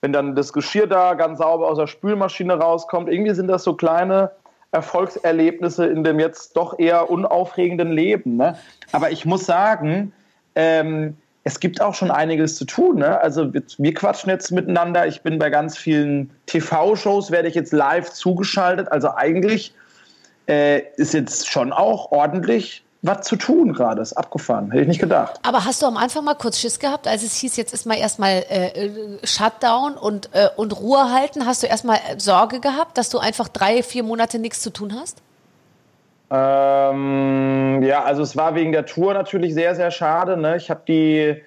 [0.00, 3.74] wenn dann das Geschirr da ganz sauber aus der Spülmaschine rauskommt, irgendwie sind das so
[3.74, 4.30] kleine
[4.72, 8.36] Erfolgserlebnisse in dem jetzt doch eher unaufregenden Leben.
[8.36, 8.56] Ne?
[8.92, 10.12] Aber ich muss sagen,
[10.54, 12.98] ähm, es gibt auch schon einiges zu tun.
[12.98, 13.20] Ne?
[13.20, 15.06] Also wir, wir, quatschen jetzt miteinander.
[15.06, 18.90] Ich bin bei ganz vielen TV-Shows, werde ich jetzt live zugeschaltet.
[18.90, 19.74] Also eigentlich
[20.48, 24.00] äh, ist jetzt schon auch ordentlich was zu tun gerade.
[24.00, 24.70] Ist abgefahren.
[24.70, 25.40] Hätte ich nicht gedacht.
[25.42, 27.98] Aber hast du am Anfang mal kurz Schiss gehabt, als es hieß, jetzt ist mal
[27.98, 31.44] erstmal äh, äh, Shutdown und, äh, und Ruhe halten?
[31.44, 35.18] Hast du erstmal Sorge gehabt, dass du einfach drei, vier Monate nichts zu tun hast?
[36.34, 40.38] Ähm, ja, also es war wegen der Tour natürlich sehr, sehr schade.
[40.38, 40.56] Ne?
[40.56, 41.42] Ich habe die,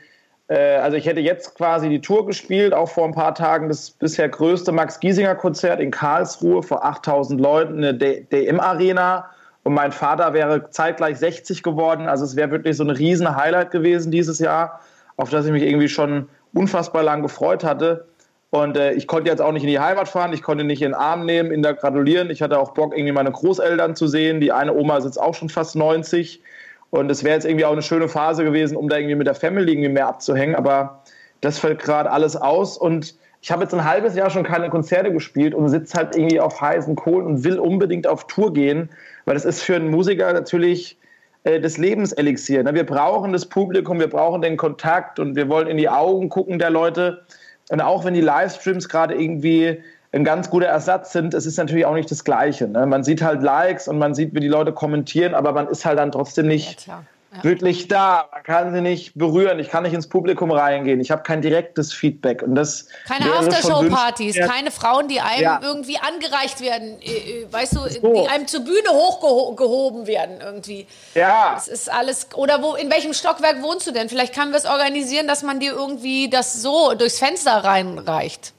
[0.48, 3.90] äh, also ich hätte jetzt quasi die Tour gespielt, auch vor ein paar Tagen das
[3.90, 9.28] bisher größte Max Giesinger Konzert in Karlsruhe vor 8000 Leuten in der DM Arena
[9.64, 12.08] Und mein Vater wäre zeitgleich 60 geworden.
[12.08, 14.82] Also es wäre wirklich so ein riesen Highlight gewesen dieses Jahr,
[15.18, 18.06] auf das ich mich irgendwie schon unfassbar lang gefreut hatte.
[18.50, 20.92] Und äh, ich konnte jetzt auch nicht in die Heimat fahren, ich konnte nicht in
[20.92, 22.30] den Arm nehmen, in der gratulieren.
[22.30, 24.40] Ich hatte auch Bock, irgendwie meine Großeltern zu sehen.
[24.40, 26.42] Die eine Oma ist jetzt auch schon fast 90.
[26.90, 29.36] Und es wäre jetzt irgendwie auch eine schöne Phase gewesen, um da irgendwie mit der
[29.36, 30.56] Family irgendwie mehr abzuhängen.
[30.56, 31.04] Aber
[31.42, 32.78] das fällt gerade alles aus.
[32.78, 36.40] Und ich habe jetzt ein halbes Jahr schon keine Konzerte gespielt und sitze halt irgendwie
[36.40, 38.90] auf heißen Kohlen und will unbedingt auf Tour gehen,
[39.26, 40.98] weil das ist für einen Musiker natürlich
[41.44, 42.64] äh, das Lebenselixier.
[42.64, 42.74] Ne?
[42.74, 46.58] Wir brauchen das Publikum, wir brauchen den Kontakt und wir wollen in die Augen gucken
[46.58, 47.24] der Leute.
[47.70, 51.86] Und auch wenn die Livestreams gerade irgendwie ein ganz guter Ersatz sind, es ist natürlich
[51.86, 52.68] auch nicht das Gleiche.
[52.68, 52.86] Ne?
[52.86, 56.00] Man sieht halt Likes und man sieht, wie die Leute kommentieren, aber man ist halt
[56.00, 57.04] dann trotzdem nicht ja,
[57.38, 57.44] ja.
[57.44, 58.30] wirklich da.
[58.32, 59.60] Man kann sie nicht berühren.
[59.60, 61.00] Ich kann nicht ins Publikum reingehen.
[61.00, 62.42] Ich habe kein direktes Feedback.
[62.42, 65.60] Und das keine Aftershow-Partys, keine Frauen, die einem ja.
[65.64, 68.14] irgendwie angereicht werden, äh, äh, weißt du, so.
[68.24, 70.88] die einem zur Bühne hochgehoben werden irgendwie.
[71.14, 71.56] Ja.
[71.58, 72.28] Es ist alles.
[72.36, 74.10] Oder wo, in welchem Stockwerk wohnst du denn?
[74.10, 78.55] Vielleicht können wir es organisieren, dass man dir irgendwie das so durchs Fenster reinreicht.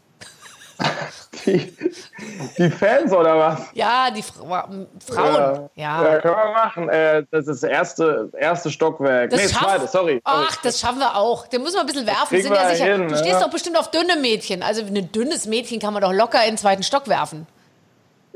[1.44, 1.72] Die,
[2.58, 3.60] die Fans oder was?
[3.74, 4.68] Ja, die Fra
[5.06, 5.70] Frauen.
[5.74, 6.02] Ja.
[6.02, 6.20] ja.
[6.20, 6.88] können wir machen.
[6.88, 9.30] Äh, das ist das erste, erste Stockwerk.
[9.30, 10.20] Das nee, zweite, sorry.
[10.24, 11.46] Ach, das schaffen wir auch.
[11.46, 12.40] Den müssen wir ein bisschen werfen.
[12.40, 12.84] Sind ja sicher.
[12.84, 13.40] Hin, du stehst ja.
[13.40, 14.62] doch bestimmt auf dünne Mädchen.
[14.62, 17.46] Also ein dünnes Mädchen kann man doch locker in den zweiten Stock werfen.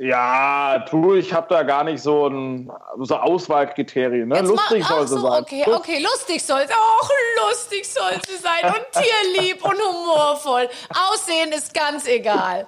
[0.02, 4.28] Ja, du, ich habe da gar nicht so ein so Auswahlkriterien.
[4.28, 4.40] Ne?
[4.40, 5.42] lustig soll sie so, sein.
[5.42, 6.72] Okay, okay, lustig soll sie.
[6.72, 7.10] Auch
[7.46, 8.86] lustig soll sie sein und
[9.34, 10.70] tierlieb und humorvoll.
[10.88, 12.66] Aussehen ist ganz egal.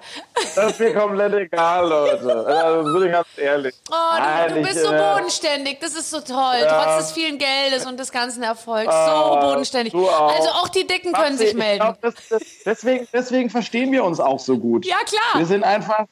[0.55, 2.45] Das ist mir komplett egal, Leute.
[2.63, 3.75] Also bin ich ganz ehrlich.
[3.89, 5.79] Oh, du, Nein, du bist ich, so äh, bodenständig.
[5.79, 6.57] Das ist so toll.
[6.61, 6.83] Ja.
[6.83, 8.93] Trotz des vielen Geldes und des ganzen Erfolgs.
[8.93, 9.95] So ah, bodenständig.
[9.95, 10.35] Auch.
[10.35, 11.79] Also auch die Dicken können sich melden.
[11.79, 14.85] Glaub, das, das, deswegen, deswegen verstehen wir uns auch so gut.
[14.85, 15.39] Ja, klar.
[15.39, 16.05] Wir sind einfach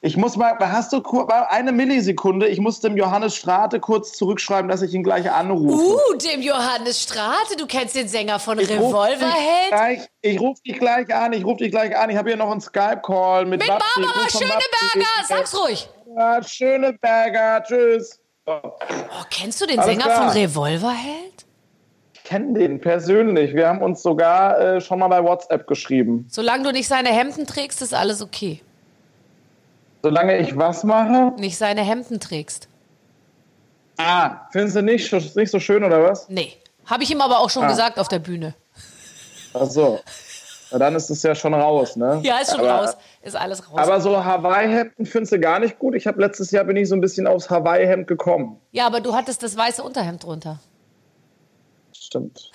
[0.00, 1.02] ich muss mal, hast du
[1.48, 5.82] eine Millisekunde, ich muss dem Johannes Strate kurz zurückschreiben, dass ich ihn gleich anrufe.
[5.82, 10.08] Uh, dem Johannes Strate, du kennst den Sänger von ich Revolverheld?
[10.20, 12.10] ich rufe dich gleich an, ich rufe dich gleich an.
[12.10, 14.00] Ich habe hier noch einen Skype-Call mit, mit Babsi.
[14.00, 15.90] Barbara Schöneberger, sag's ruhig.
[16.16, 18.20] Ja, Schöneberger, tschüss.
[18.46, 18.70] Oh,
[19.30, 20.28] kennst du den Alles Sänger klar.
[20.28, 21.44] von Revolverheld?
[22.14, 23.52] Ich kenne den persönlich.
[23.54, 26.26] Wir haben uns sogar äh, schon mal bei WhatsApp geschrieben.
[26.28, 28.62] Solange du nicht seine Hemden trägst, ist alles okay.
[30.02, 31.32] Solange ich was mache?
[31.38, 32.68] Nicht seine Hemden trägst.
[33.96, 36.28] Ah, findest du nicht, nicht so schön oder was?
[36.28, 36.52] Nee.
[36.86, 37.68] Habe ich ihm aber auch schon ah.
[37.68, 38.54] gesagt auf der Bühne.
[39.54, 40.00] Ach so.
[40.70, 42.20] Na, dann ist es ja schon raus, ne?
[42.22, 42.96] Ja, ist schon aber, raus.
[43.22, 43.78] Ist alles raus.
[43.78, 45.94] Aber so Hawaii-Hemden findest du gar nicht gut.
[45.94, 48.60] Ich habe letztes Jahr bin ich so ein bisschen aufs Hawaii-Hemd gekommen.
[48.72, 50.58] Ja, aber du hattest das weiße Unterhemd drunter.
[51.92, 52.50] Stimmt.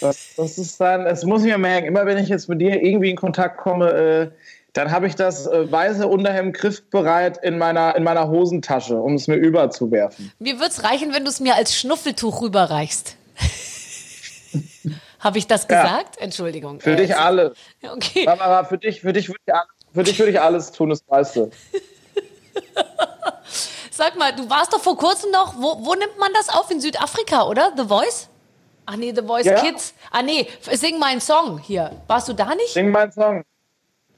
[0.00, 2.82] Das, das ist dann, es muss ich mir merken, immer wenn ich jetzt mit dir
[2.82, 4.30] irgendwie in Kontakt komme, äh,
[4.78, 9.26] dann habe ich das äh, weiße Unterhemd griffbereit in meiner, in meiner Hosentasche, um es
[9.26, 10.30] mir überzuwerfen.
[10.38, 13.16] Mir würde es reichen, wenn du es mir als Schnuffeltuch rüberreichst.
[15.18, 16.14] habe ich das gesagt?
[16.16, 16.22] Ja.
[16.22, 16.78] Entschuldigung.
[16.78, 17.58] Für äh, dich alles.
[17.82, 18.24] Okay.
[18.24, 19.54] Barbara, für dich, für dich würde ich,
[19.92, 21.50] für dich würde ich alles tun, das weißt du.
[23.90, 26.70] Sag mal, du warst doch vor kurzem noch, wo, wo nimmt man das auf?
[26.70, 27.72] In Südafrika, oder?
[27.76, 28.28] The Voice?
[28.86, 29.60] Ach nee, The Voice ja.
[29.60, 29.92] Kids.
[30.12, 31.90] Ah nee, sing meinen Song hier.
[32.06, 32.74] Warst du da nicht?
[32.74, 33.42] Sing meinen Song.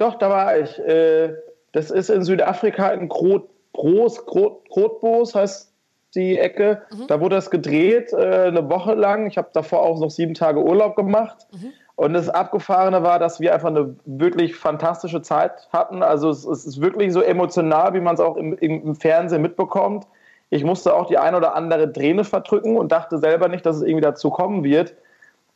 [0.01, 0.79] Doch, da war ich.
[0.79, 1.35] Äh,
[1.73, 5.73] das ist in Südafrika in Groß, Grot, Grotbos, heißt
[6.15, 6.83] die Ecke.
[6.91, 7.07] Mhm.
[7.07, 9.27] Da wurde das gedreht, äh, eine Woche lang.
[9.27, 11.47] Ich habe davor auch noch sieben Tage Urlaub gemacht.
[11.53, 11.73] Mhm.
[11.97, 16.03] Und das Abgefahrene war, dass wir einfach eine wirklich fantastische Zeit hatten.
[16.03, 20.07] Also es, es ist wirklich so emotional, wie man es auch im, im, Fernsehen mitbekommt.
[20.49, 23.83] Ich musste auch die ein oder andere Träne verdrücken und dachte selber nicht, dass es
[23.83, 24.95] irgendwie dazu kommen wird.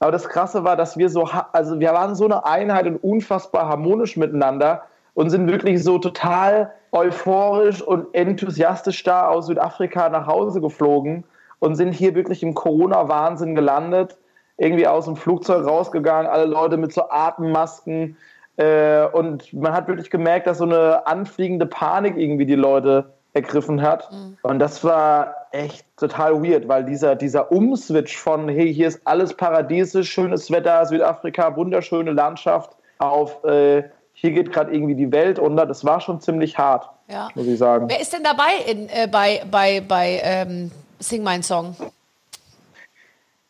[0.05, 3.71] Aber das Krasse war, dass wir so, also wir waren so eine Einheit und unfassbar
[3.71, 4.83] harmonisch miteinander
[5.15, 11.25] und sind wirklich so total euphorisch und enthusiastisch da aus Südafrika nach Hause geflogen
[11.59, 14.19] und sind hier wirklich im Corona-Wahnsinn gelandet,
[14.59, 18.19] irgendwie aus dem Flugzeug rausgegangen, alle Leute mit so Atemmasken.
[18.59, 23.83] Äh, und man hat wirklich gemerkt, dass so eine anfliegende Panik irgendwie die Leute ergriffen
[23.83, 24.11] hat.
[24.11, 24.39] Mhm.
[24.43, 29.35] Und das war echt total weird, weil dieser, dieser Umswitch von, hey, hier ist alles
[29.35, 35.67] paradiesisch, schönes Wetter, Südafrika, wunderschöne Landschaft, auf, äh, hier geht gerade irgendwie die Welt unter,
[35.67, 37.29] das war schon ziemlich hart, ja.
[37.35, 37.89] muss ich sagen.
[37.89, 40.71] Wer ist denn dabei in, äh, bei, bei, bei ähm,
[41.01, 41.77] Sing Mein Song?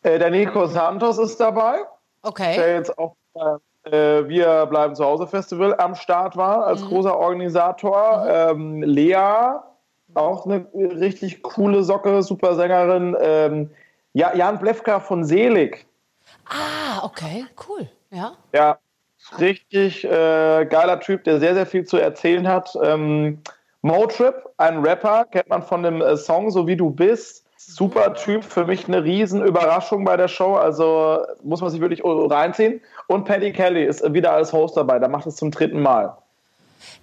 [0.02, 1.82] Äh, der Nico Santos ist dabei.
[2.22, 2.56] Okay.
[2.56, 6.88] Der jetzt auch äh, Wir bleiben zu Hause Festival am Start war, als mhm.
[6.88, 8.24] großer Organisator.
[8.54, 8.82] Mhm.
[8.82, 9.58] Ähm, Lea
[10.14, 13.16] auch eine richtig coole Socke, super Sängerin.
[13.20, 13.70] Ähm,
[14.12, 15.86] ja, Jan Blefka von Selig.
[16.46, 17.88] Ah, okay, cool.
[18.10, 18.32] Ja.
[18.52, 18.78] Ja,
[19.38, 22.76] richtig äh, geiler Typ, der sehr, sehr viel zu erzählen hat.
[22.82, 23.40] Ähm,
[23.82, 27.44] Motrip, ein Rapper, kennt man von dem äh, Song So wie du bist.
[27.56, 32.02] Super Typ, für mich eine riesen Überraschung bei der Show, also muss man sich wirklich
[32.04, 32.80] reinziehen.
[33.06, 36.14] Und Paddy Kelly ist wieder als Host dabei, da macht es zum dritten Mal.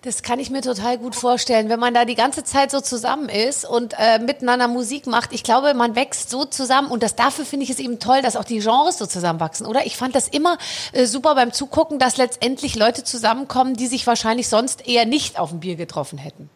[0.04, 3.30] Das kann ich mir total gut vorstellen, wenn man da die ganze Zeit so zusammen
[3.30, 5.32] ist und äh, miteinander Musik macht.
[5.32, 8.36] Ich glaube, man wächst so zusammen und das dafür finde ich es eben toll, dass
[8.36, 9.86] auch die Genres so zusammenwachsen, oder?
[9.86, 10.58] Ich fand das immer
[10.94, 15.52] äh, super beim Zugucken, dass letztendlich Leute zusammenkommen, die sich wahrscheinlich sonst eher nicht auf
[15.52, 16.50] dem Bier getroffen hätten.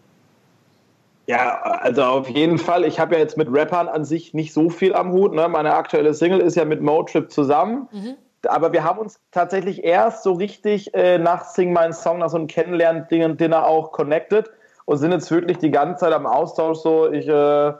[1.27, 2.83] Ja, also auf jeden Fall.
[2.83, 5.33] Ich habe ja jetzt mit Rappern an sich nicht so viel am Hut.
[5.33, 5.47] Ne?
[5.49, 7.87] Meine aktuelle Single ist ja mit Motrip zusammen.
[7.91, 8.15] Mhm
[8.47, 12.37] aber wir haben uns tatsächlich erst so richtig äh, nach Sing My Song, nach so
[12.37, 14.49] einem Kennenlernen-Dinner auch connected
[14.85, 17.11] und sind jetzt wirklich die ganze Zeit am Austausch so.
[17.11, 17.73] Ich äh,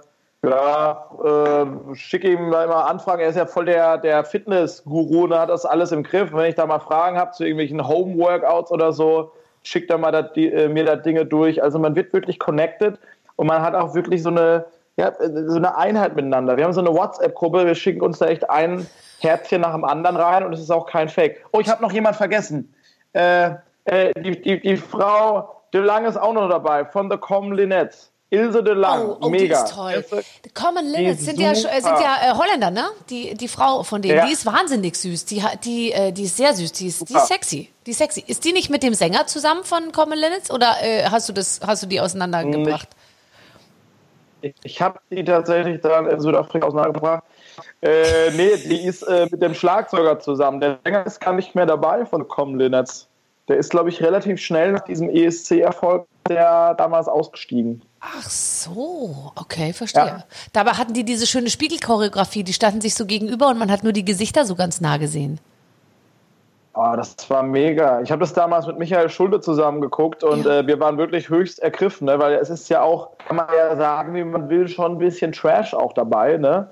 [0.44, 3.22] ja, äh, schicke ihm da immer Anfragen.
[3.22, 6.34] Er ist ja voll der, der Fitness-Guru, ne, hat das alles im Griff.
[6.34, 9.32] Wenn ich da mal Fragen habe zu irgendwelchen Home-Workouts oder so,
[9.64, 11.64] schickt er mal dat, die, äh, mir da Dinge durch.
[11.64, 13.00] Also man wird wirklich connected
[13.36, 14.66] und man hat auch wirklich so eine,
[14.98, 16.58] ja, so eine Einheit miteinander.
[16.58, 18.86] Wir haben so eine WhatsApp-Gruppe, wir schicken uns da echt ein
[19.20, 21.44] Herzchen nach dem anderen rein und es ist auch kein Fake.
[21.52, 22.74] Oh, ich habe noch jemand vergessen.
[23.14, 23.52] Äh,
[23.86, 28.12] äh, die, die, die Frau De Lang ist auch noch dabei von The Common Linnets.
[28.32, 29.58] Ilse de Lang, oh, oh, mega.
[29.58, 30.06] Die ist toll.
[30.44, 32.86] The Common Linnets sind ja, sind ja äh, Holländer, ne?
[33.10, 34.26] Die, die Frau von denen, ja.
[34.26, 35.26] die ist wahnsinnig süß.
[35.26, 37.72] Die, die, äh, die ist sehr süß, die ist, die ist sexy.
[37.86, 38.24] Die ist sexy.
[38.26, 41.60] Ist die nicht mit dem Sänger zusammen von Common Linnets oder äh, hast, du das,
[41.66, 42.90] hast du die auseinandergebracht?
[44.42, 47.24] Ich, ich habe die tatsächlich dann in Südafrika auseinandergebracht.
[47.86, 50.60] Äh, nee, die ist äh, mit dem Schlagzeuger zusammen.
[50.60, 53.08] Der Sänger ist gar nicht mehr dabei von Com Linnets.
[53.48, 57.84] Der ist, glaube ich, relativ schnell nach diesem ESC-Erfolg der damals ausgestiegen.
[58.00, 60.04] Ach so, okay, verstehe.
[60.04, 60.24] Ja.
[60.52, 63.94] Dabei hatten die diese schöne Spiegelchoreografie, die standen sich so gegenüber und man hat nur
[63.94, 65.40] die Gesichter so ganz nah gesehen.
[66.74, 68.02] Oh, das war mega.
[68.02, 70.62] Ich habe das damals mit Michael Schulde zusammen geguckt und ja.
[70.62, 72.18] äh, wir waren wirklich höchst ergriffen, ne?
[72.18, 75.32] weil es ist ja auch, kann man ja sagen, wie man will, schon ein bisschen
[75.32, 76.38] Trash auch dabei.
[76.38, 76.68] Ne?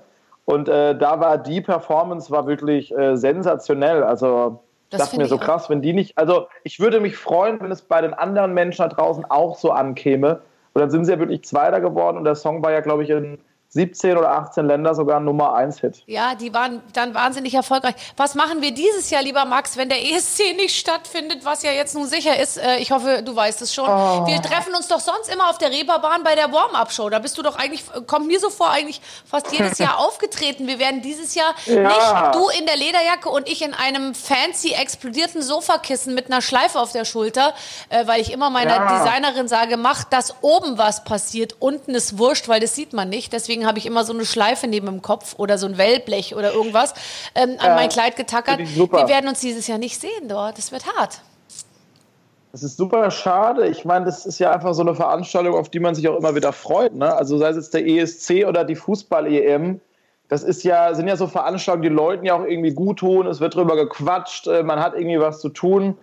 [0.45, 4.03] Und äh, da war die Performance war wirklich äh, sensationell.
[4.03, 6.17] Also das dachte mir so krass, wenn die nicht.
[6.17, 9.71] Also ich würde mich freuen, wenn es bei den anderen Menschen da draußen auch so
[9.71, 10.41] ankäme.
[10.73, 13.09] Und dann sind sie ja wirklich Zweiter geworden und der Song war ja, glaube ich,
[13.09, 13.39] in
[13.73, 16.03] 17 oder 18 Länder sogar Nummer 1 Hit.
[16.05, 17.95] Ja, die waren dann wahnsinnig erfolgreich.
[18.15, 21.95] Was machen wir dieses Jahr, lieber Max, wenn der ESC nicht stattfindet, was ja jetzt
[21.95, 22.57] nun sicher ist?
[22.57, 23.89] Äh, ich hoffe, du weißt es schon.
[23.89, 24.27] Oh.
[24.27, 27.09] Wir treffen uns doch sonst immer auf der Reeperbahn bei der Warm-Up-Show.
[27.09, 30.67] Da bist du doch eigentlich, kommt mir so vor, eigentlich fast jedes Jahr aufgetreten.
[30.67, 31.81] Wir werden dieses Jahr ja.
[31.81, 36.79] nicht du in der Lederjacke und ich in einem fancy explodierten Sofakissen mit einer Schleife
[36.79, 37.53] auf der Schulter,
[37.89, 38.99] äh, weil ich immer meiner ja.
[38.99, 43.33] Designerin sage, mach, dass oben was passiert, unten ist wurscht, weil das sieht man nicht.
[43.33, 46.35] Deswegen deswegen habe ich immer so eine Schleife neben dem Kopf oder so ein Wellblech
[46.35, 46.93] oder irgendwas
[47.35, 48.59] ähm, an ja, mein Kleid getackert.
[48.59, 50.57] Wir werden uns dieses Jahr nicht sehen dort.
[50.57, 51.21] Das wird hart.
[52.51, 53.67] Das ist super schade.
[53.67, 56.35] Ich meine, das ist ja einfach so eine Veranstaltung, auf die man sich auch immer
[56.35, 56.93] wieder freut.
[56.93, 57.13] Ne?
[57.13, 59.79] Also sei es jetzt der ESC oder die Fußball-EM.
[60.29, 63.27] Das ist ja, sind ja so Veranstaltungen, die Leuten ja auch irgendwie gut tun.
[63.27, 65.97] Es wird drüber gequatscht, äh, man hat irgendwie was zu tun.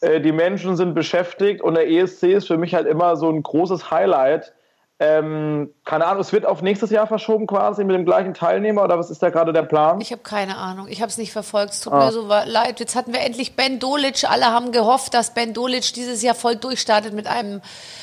[0.00, 3.42] Äh, die Menschen sind beschäftigt und der ESC ist für mich halt immer so ein
[3.42, 4.52] großes Highlight
[5.00, 8.98] ähm, keine Ahnung, es wird auf nächstes Jahr verschoben quasi mit dem gleichen Teilnehmer oder
[8.98, 10.00] was ist da gerade der Plan?
[10.00, 11.74] Ich habe keine Ahnung, ich habe es nicht verfolgt.
[11.74, 12.06] Es tut ah.
[12.06, 12.80] mir so leid.
[12.80, 14.28] Jetzt hatten wir endlich Ben Dolic.
[14.28, 17.60] Alle haben gehofft, dass Ben Dolic dieses Jahr voll durchstartet mit einem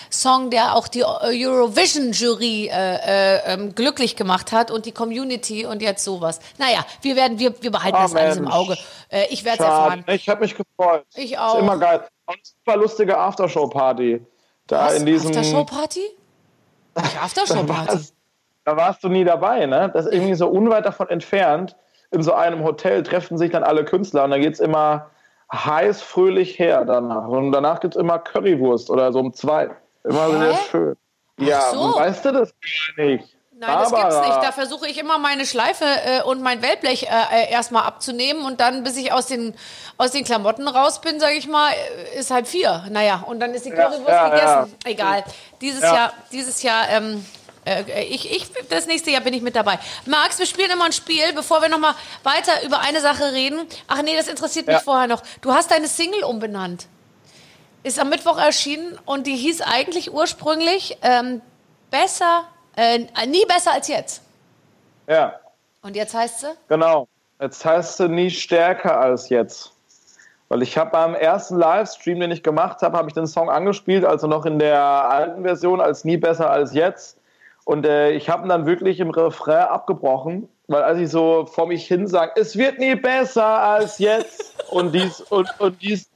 [0.09, 5.81] Song, der auch die Eurovision-Jury äh, äh, ähm, glücklich gemacht hat und die Community und
[5.81, 6.39] jetzt sowas.
[6.57, 8.25] Naja, wir werden, wir, wir behalten oh, das Mensch.
[8.25, 8.77] alles im Auge.
[9.09, 10.05] Äh, ich werde es erfahren.
[10.07, 11.03] Ich habe mich gefreut.
[11.15, 11.55] Ich auch.
[11.55, 12.07] ist immer geil.
[12.25, 14.25] Und super lustige Aftershow-Party.
[14.67, 14.95] Da was?
[14.95, 16.05] in diesem Aftershow-Party?
[16.97, 18.09] Die Aftershow-Party.
[18.63, 19.91] Da warst du nie dabei, ne?
[19.93, 21.75] Das ist irgendwie so unweit davon entfernt.
[22.11, 25.11] In so einem Hotel treffen sich dann alle Künstler und da geht es immer
[25.53, 27.27] heiß, fröhlich her danach.
[27.27, 29.69] Und danach gibt es immer Currywurst oder so um zwei.
[30.03, 30.37] Immer Hä?
[30.37, 30.95] sehr schön.
[31.39, 31.95] Ja, so.
[31.95, 32.53] weißt du das
[32.97, 33.34] gar nicht?
[33.57, 34.09] Nein, Barbara.
[34.09, 34.43] das gibt's nicht.
[34.43, 38.59] Da versuche ich immer meine Schleife äh, und mein Wellblech äh, äh, erstmal abzunehmen und
[38.59, 39.53] dann, bis ich aus den,
[39.97, 42.83] aus den Klamotten raus bin, sage ich mal, äh, ist halb vier.
[42.89, 44.75] Naja, und dann ist die Currywurst ja, ja, gegessen.
[44.83, 44.91] Ja.
[44.91, 45.23] Egal.
[45.61, 47.25] Dieses Jahr, dieses Jahr, ähm,
[47.63, 49.79] äh, ich, ich, das nächste Jahr bin ich mit dabei.
[50.05, 53.65] Max, wir spielen immer ein Spiel, bevor wir nochmal weiter über eine Sache reden.
[53.87, 55.23] Ach nee, das interessiert mich vorher noch.
[55.39, 56.87] Du hast deine Single umbenannt.
[57.83, 61.41] Ist am Mittwoch erschienen und die hieß eigentlich ursprünglich ähm,
[61.89, 62.43] Besser
[62.75, 64.21] äh, nie besser als jetzt.
[65.07, 65.39] Ja.
[65.81, 66.47] Und jetzt heißt sie?
[66.67, 67.07] Genau.
[67.39, 69.71] Jetzt heißt sie nie stärker als jetzt.
[70.47, 74.05] Weil ich habe beim ersten Livestream, den ich gemacht habe, habe ich den Song angespielt,
[74.05, 77.17] also noch in der alten Version als nie besser als jetzt.
[77.65, 81.67] Und äh, ich habe ihn dann wirklich im Refrain abgebrochen, weil als ich so vor
[81.67, 86.07] mich hin sage, es wird nie besser als jetzt und dies und, und dies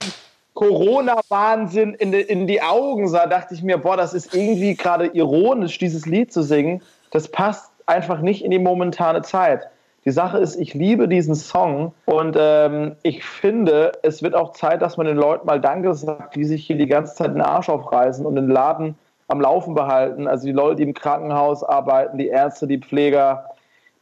[0.60, 5.06] Corona-Wahnsinn in, die- in die Augen sah, dachte ich mir, boah, das ist irgendwie gerade
[5.08, 6.82] ironisch, dieses Lied zu singen.
[7.12, 9.70] Das passt einfach nicht in die momentane Zeit.
[10.04, 14.82] Die Sache ist, ich liebe diesen Song und ähm, ich finde, es wird auch Zeit,
[14.82, 17.70] dass man den Leuten mal Danke sagt, die sich hier die ganze Zeit den Arsch
[17.70, 18.96] aufreißen und den Laden
[19.30, 20.28] am Laufen behalten.
[20.28, 23.46] Also die Leute, die im Krankenhaus arbeiten, die Ärzte, die Pfleger,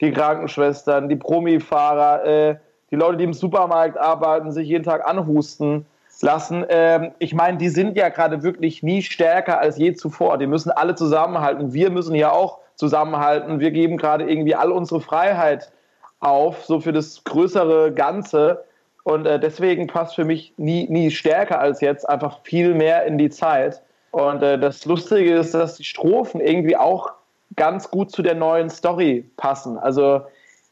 [0.01, 2.55] die Krankenschwestern, die Promifahrer, äh,
[2.89, 5.85] die Leute, die im Supermarkt arbeiten, sich jeden Tag anhusten
[6.21, 6.65] lassen.
[6.69, 10.37] Ähm, ich meine, die sind ja gerade wirklich nie stärker als je zuvor.
[10.37, 11.73] Die müssen alle zusammenhalten.
[11.73, 13.59] Wir müssen ja auch zusammenhalten.
[13.59, 15.71] Wir geben gerade irgendwie all unsere Freiheit
[16.19, 18.63] auf, so für das größere Ganze.
[19.03, 23.17] Und äh, deswegen passt für mich nie, nie stärker als jetzt einfach viel mehr in
[23.17, 23.81] die Zeit.
[24.11, 27.11] Und äh, das Lustige ist, dass die Strophen irgendwie auch
[27.55, 29.77] ganz gut zu der neuen Story passen.
[29.77, 30.21] Also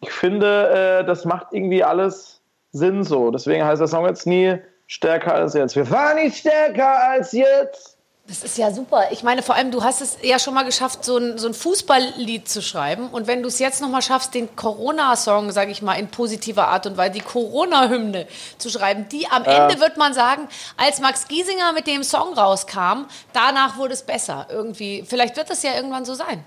[0.01, 3.31] ich finde, äh, das macht irgendwie alles Sinn so.
[3.31, 5.76] Deswegen heißt der Song jetzt nie stärker als jetzt.
[5.76, 7.95] Wir fahren nicht stärker als jetzt.
[8.28, 9.12] Das ist ja super.
[9.12, 11.54] Ich meine, vor allem, du hast es ja schon mal geschafft, so ein, so ein
[11.54, 13.10] Fußballlied zu schreiben.
[13.10, 16.69] Und wenn du es jetzt noch mal schaffst, den Corona-Song, sage ich mal, in positiver
[16.69, 18.26] Art und Weise, die Corona-Hymne
[18.58, 23.06] zu schreiben, die am Ende, wird man sagen, als Max Giesinger mit dem Song rauskam,
[23.32, 24.48] danach wurde es besser.
[24.50, 26.43] Irgendwie, vielleicht wird es ja irgendwann so sein.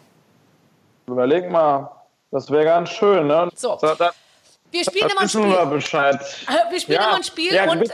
[1.06, 1.92] Überleg mal,
[2.32, 3.50] das wäre ganz schön, ne?
[3.54, 3.78] So.
[4.70, 5.48] Wir spielen immer ein Spiel.
[5.48, 6.20] wir Bescheid.
[6.70, 7.06] Wir spielen Ja.
[7.08, 7.90] immer ein Spiel Ja, und ähm,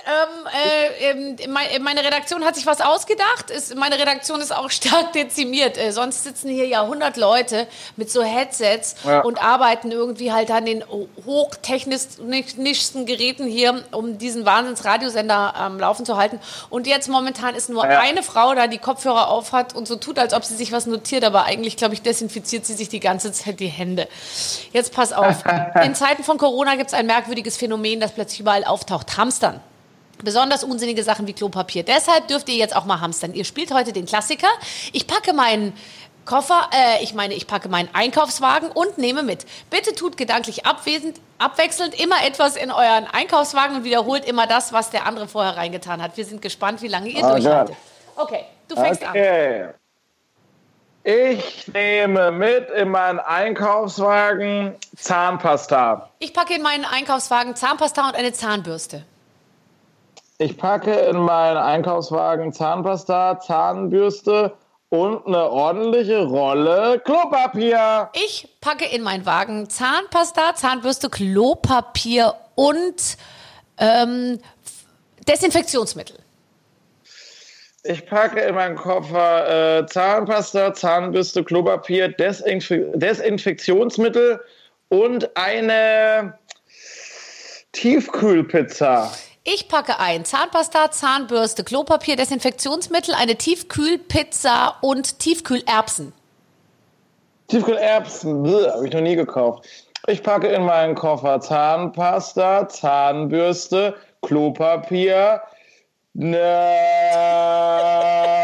[0.53, 3.51] äh, ähm, mein- meine Redaktion hat sich was ausgedacht.
[3.51, 5.79] Ist, meine Redaktion ist auch stark dezimiert.
[5.79, 9.21] Äh, sonst sitzen hier ja 100 Leute mit so Headsets Ja.
[9.21, 10.83] und arbeiten irgendwie halt an den
[11.25, 16.41] hochtechnischsten Geräten hier, um diesen Wahnsinns-Radiosender am Laufen zu halten.
[16.71, 20.35] Und jetzt momentan ist nur eine Frau da, die Kopfhörer aufhat und so tut, als
[20.35, 23.61] ob sie sich was notiert, aber eigentlich, glaube ich, desinfiziert sie sich die ganze Zeit
[23.61, 24.09] die Hände.
[24.73, 25.45] Jetzt pass auf.
[25.85, 29.17] In Zeiten von Corona gibt es ein merkwürdiges Phänomen, das plötzlich überall auftaucht.
[29.17, 29.61] Hamstern.
[30.23, 31.83] Besonders unsinnige Sachen wie Klopapier.
[31.83, 33.35] Deshalb dürft ihr jetzt auch mal hamstern.
[33.35, 34.49] Ihr spielt heute den Klassiker.
[34.93, 35.75] Ich packe meinen
[36.25, 39.45] Koffer, äh, ich meine, ich packe meinen Einkaufswagen und nehme mit.
[39.71, 44.91] Bitte tut gedanklich abwesend, abwechselnd immer etwas in euren Einkaufswagen und wiederholt immer das, was
[44.91, 46.17] der andere vorher reingetan hat.
[46.17, 47.77] Wir sind gespannt, wie lange ihr Oh durchhaltet.
[48.17, 49.15] Okay, du fängst an.
[51.07, 56.09] Ich nehme mit in meinen Einkaufswagen Zahnpasta.
[56.19, 59.05] Ich packe in meinen Einkaufswagen Zahnpasta und eine Zahnbürste.
[60.39, 64.57] Ich packe in meinen Einkaufswagen Zahnpasta, Zahnbürste
[64.89, 68.09] und eine ordentliche Rolle Klopapier.
[68.15, 73.19] Ich packe in meinen Wagen Zahnpasta, Zahnbürste, Klopapier und
[73.77, 74.39] ähm,
[75.29, 76.24] Desinfektionsmittel.
[77.87, 84.41] Ich packe in meinen Koffer äh, Zahnpasta, Zahnbürste, Klopapier, Desinf Desinfektionsmittel
[84.89, 86.39] und eine
[87.73, 89.13] Tiefkühlpizza.
[89.45, 96.15] Ich packe ein Zahnpasta, Zahnbürste, Klopapier, Desinfektionsmittel, eine Tiefkühlpizza und Tiefkühlerbsen.
[97.49, 99.69] Tiefkühlerbsen, habe ich noch nie gekauft.
[100.07, 105.43] Ich packe in meinen Koffer Zahnpasta, Zahnbürste, Klopapier.
[106.17, 106.39] Ne,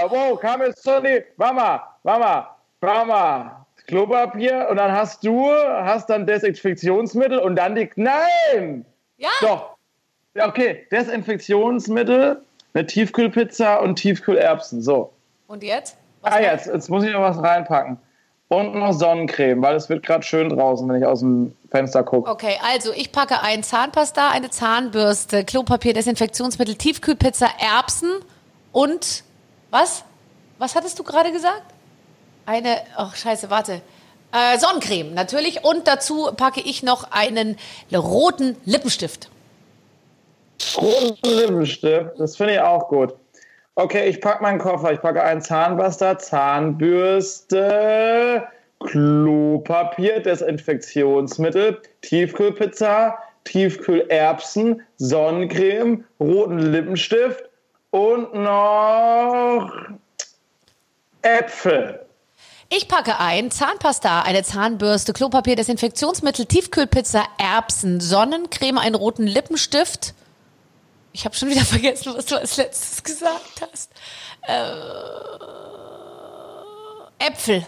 [0.08, 1.22] wow, kam jetzt Sonny.
[1.36, 3.66] Mama, Mama, Mama.
[3.86, 7.90] Klopapier und dann hast du, hast dann Desinfektionsmittel und dann die.
[7.96, 8.84] Nein!
[9.16, 9.76] Ja, Doch.
[10.38, 10.86] Okay.
[10.90, 12.42] Desinfektionsmittel,
[12.74, 14.82] eine Tiefkühlpizza und Tiefkühlerbsen.
[14.82, 15.12] So.
[15.48, 15.96] und jetzt?
[16.22, 17.98] Was Ah, jetzt, jetzt muss ich noch was reinpacken.
[18.52, 22.28] Und noch Sonnencreme, weil es wird gerade schön draußen, wenn ich aus dem Fenster gucke.
[22.28, 28.10] Okay, also ich packe ein Zahnpasta, eine Zahnbürste, Klopapier, Desinfektionsmittel, Tiefkühlpizza, Erbsen
[28.72, 29.22] und
[29.70, 30.02] was?
[30.58, 31.62] Was hattest du gerade gesagt?
[32.44, 33.82] Eine, ach scheiße, warte.
[34.32, 37.56] Äh, Sonnencreme natürlich und dazu packe ich noch einen
[37.94, 39.30] roten Lippenstift.
[40.76, 43.14] Roten Lippenstift, das finde ich auch gut.
[43.74, 44.92] Okay, ich packe meinen Koffer.
[44.92, 47.56] Ich packe einen Zahnpasta, Zahnbürste,
[48.80, 57.44] Klopapier, Desinfektionsmittel, Tiefkühlpizza, Tiefkühlerbsen, Sonnencreme, roten Lippenstift
[57.90, 59.72] und noch
[61.22, 62.06] Äpfel.
[62.72, 70.14] Ich packe ein Zahnpasta, eine Zahnbürste, Klopapier, Desinfektionsmittel, Tiefkühlpizza, Erbsen, Sonnencreme, einen roten Lippenstift.
[71.12, 73.90] Ich habe schon wieder vergessen, was du als letztes gesagt hast.
[74.42, 74.62] Äh,
[77.18, 77.66] Äpfel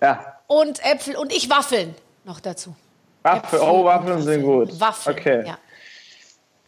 [0.00, 1.94] Ja, und Äpfel und ich Waffeln
[2.24, 2.76] noch dazu.
[3.22, 3.62] Waffeln.
[3.62, 4.80] Oh, Waffeln sind gut.
[4.80, 5.16] Waffeln.
[5.16, 5.44] Okay.
[5.46, 5.58] Ja.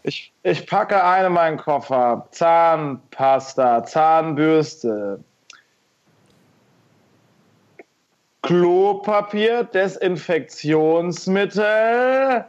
[0.02, 2.28] Ich, ich packe ein in meinen Koffer.
[2.30, 5.22] Zahnpasta, Zahnbürste,
[8.42, 12.44] Klopapier, Desinfektionsmittel,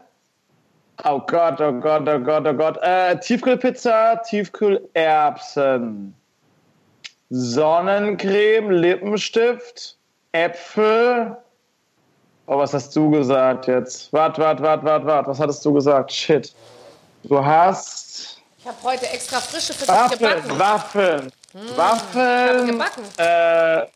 [1.03, 2.77] Oh Gott, oh Gott, oh Gott, oh Gott.
[2.81, 6.15] Äh, Tiefkühlpizza, Tiefkühlerbsen,
[7.29, 9.97] Sonnencreme, Lippenstift,
[10.31, 11.35] Äpfel.
[12.47, 14.13] Oh, was hast du gesagt jetzt?
[14.13, 15.27] Wart, wart, wart, wart, wart.
[15.27, 16.11] Was hattest du gesagt?
[16.11, 16.53] Shit.
[17.23, 18.37] Du hast.
[18.59, 20.59] Ich habe heute extra frische für dich Waffeln, gebacken.
[20.59, 22.49] Waffeln, Ich Waffeln.
[22.49, 23.03] habe gebacken.
[23.17, 23.87] Äh,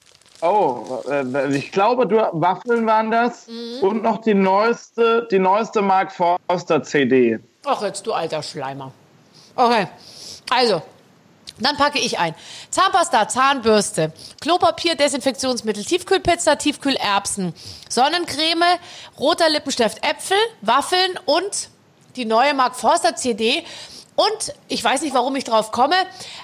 [0.41, 3.47] oh, äh, ich glaube, du, Waffeln waren das.
[3.47, 3.79] Mhm.
[3.81, 7.39] Und noch die neueste, die neueste Mark Forster CD.
[7.65, 8.91] Ach, jetzt du alter Schleimer.
[9.55, 9.87] Okay,
[10.49, 10.81] also,
[11.59, 12.33] dann packe ich ein.
[12.69, 17.53] Zahnpasta, Zahnbürste, Klopapier, Desinfektionsmittel, Tiefkühlpizza, Tiefkühlerbsen,
[17.89, 18.79] Sonnencreme,
[19.19, 21.69] roter Lippenstift, Äpfel, Waffeln und
[22.15, 23.63] die neue Mark Forster CD.
[24.19, 25.95] Und ich weiß nicht, warum ich drauf komme,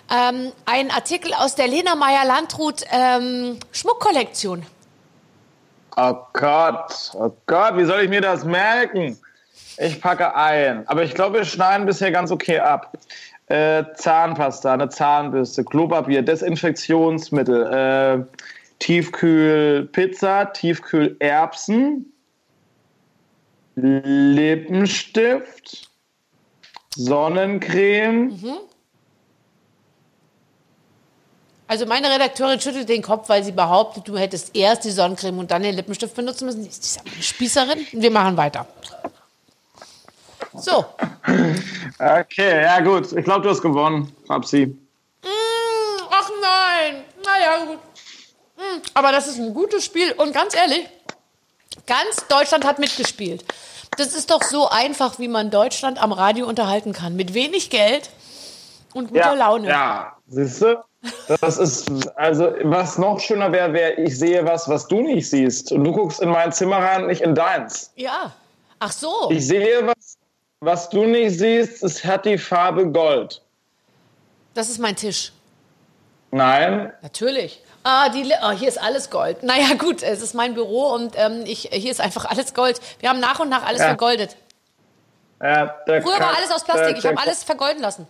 [0.09, 4.65] ähm, ein Artikel aus der Lena Meyer-Landrut ähm, Schmuckkollektion.
[5.97, 9.19] Oh Gott, oh Gott, wie soll ich mir das merken?
[9.77, 10.87] Ich packe ein.
[10.87, 12.97] Aber ich glaube, wir schneiden bisher ganz okay ab.
[13.47, 18.23] Äh, Zahnpasta, eine Zahnbürste, Klopapier, Desinfektionsmittel, äh,
[18.79, 22.05] Tiefkühlpizza, Tiefkühlerbsen,
[23.75, 25.84] Lippenstift,
[26.95, 28.39] Sonnencreme.
[31.67, 35.49] Also meine Redakteurin schüttelt den Kopf, weil sie behauptet, du hättest erst die Sonnencreme und
[35.51, 36.65] dann den Lippenstift benutzen müssen.
[36.65, 37.87] Ist diese Spießerin?
[37.91, 38.67] Wir machen weiter.
[40.53, 40.85] So,
[41.97, 43.11] Okay, ja gut.
[43.13, 44.77] Ich glaube, du hast gewonnen, Babsi.
[46.11, 47.79] ach nein, naja gut.
[48.57, 50.87] Hm, Aber das ist ein gutes Spiel und ganz ehrlich,
[51.87, 53.43] ganz Deutschland hat mitgespielt.
[53.97, 57.15] Das ist doch so einfach, wie man Deutschland am Radio unterhalten kann.
[57.15, 58.09] Mit wenig Geld
[58.93, 59.67] und guter Laune.
[59.67, 60.83] Ja, siehst du?
[61.39, 65.71] Das ist, also, was noch schöner wäre, wäre, ich sehe was, was du nicht siehst.
[65.71, 67.91] Und du guckst in mein Zimmer rein, nicht in deins.
[67.95, 68.33] Ja.
[68.79, 69.29] Ach so.
[69.29, 70.17] Ich sehe was,
[70.61, 73.41] was du nicht siehst, es hat die Farbe Gold.
[74.53, 75.31] Das ist mein Tisch.
[76.31, 77.61] Nein, Natürlich.
[77.87, 79.43] Ah, die, ah, hier ist alles Gold.
[79.43, 82.81] Naja, gut, es ist mein Büro und ähm, ich, hier ist einfach alles Gold.
[82.99, 83.89] Wir haben nach und nach alles Ja.
[83.89, 84.35] vergoldet.
[85.39, 86.97] der Früher war alles aus Plastik.
[86.97, 88.07] Ich habe alles vergolden lassen.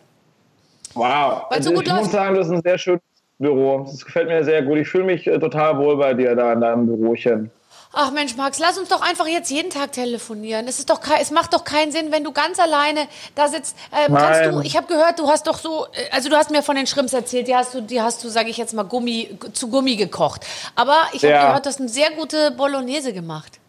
[0.93, 1.03] Wow.
[1.49, 2.11] Weil's so Also gut ich muss läuft.
[2.13, 3.01] sagen, das ist ein sehr schönes
[3.37, 3.79] Büro.
[3.85, 4.77] Das gefällt mir sehr gut.
[4.77, 7.51] Ich fühle mich äh, total wohl bei dir da in deinem Bürochen.
[7.97, 10.67] Ach Mensch, Max, lass uns doch einfach jetzt jeden Tag telefonieren.
[10.67, 13.77] Es, ist doch es macht doch keinen Sinn, wenn du ganz alleine da sitzt.
[13.93, 16.61] Ähm, kannst du, ich habe gehört, du hast doch so, äh, also du hast mir
[16.61, 19.37] von den Shrimps erzählt, die hast du, die hast du, sage ich jetzt mal, Gummi,
[19.53, 20.41] zu Gummi gekocht.
[20.75, 21.47] Aber ich habe Ja.
[21.47, 23.59] gehört, du hast eine sehr gute Bolognese gemacht.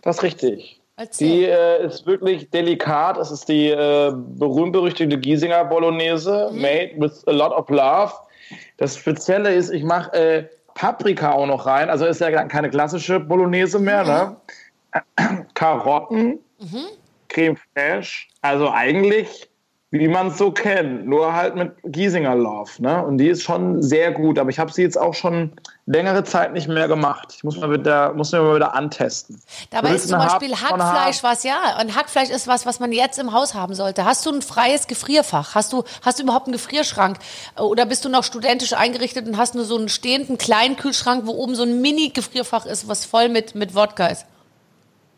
[0.00, 0.80] Das ist richtig.
[0.96, 1.28] Erzähl.
[1.28, 3.18] Die äh, ist wirklich delikat.
[3.18, 6.60] Es ist die äh, berühmt-berüchtigte Giesinger Bolognese, Mhm.
[6.62, 8.12] made with a lot of love.
[8.78, 10.44] Das Spezielle ist, ich mache äh,
[10.74, 11.90] Paprika auch noch rein.
[11.90, 14.04] Also ist ja keine klassische Bolognese mehr.
[14.04, 14.36] Ne?
[15.54, 16.38] Karotten,
[17.28, 18.28] Creme fraiche.
[18.40, 19.48] Also eigentlich,
[19.92, 22.70] wie man es so kennt, nur halt mit Giesinger Love.
[22.78, 23.04] Ne?
[23.04, 24.38] Und die ist schon sehr gut.
[24.38, 25.52] Aber ich habe sie jetzt auch schon
[25.84, 27.34] längere Zeit nicht mehr gemacht.
[27.36, 29.42] Ich muss, mal wieder, muss mir mal wieder antesten.
[29.68, 31.78] Dabei ist zum Beispiel von Hackfleisch was, ja.
[31.78, 34.06] Und Hackfleisch ist was, was man jetzt im Haus haben sollte.
[34.06, 35.54] Hast du ein freies Gefrierfach?
[35.54, 37.18] Hast du, hast du überhaupt einen Gefrierschrank?
[37.58, 41.32] Oder bist du noch studentisch eingerichtet und hast nur so einen stehenden kleinen Kühlschrank, wo
[41.32, 44.24] oben so ein Mini-Gefrierfach ist, was voll mit, mit Wodka ist?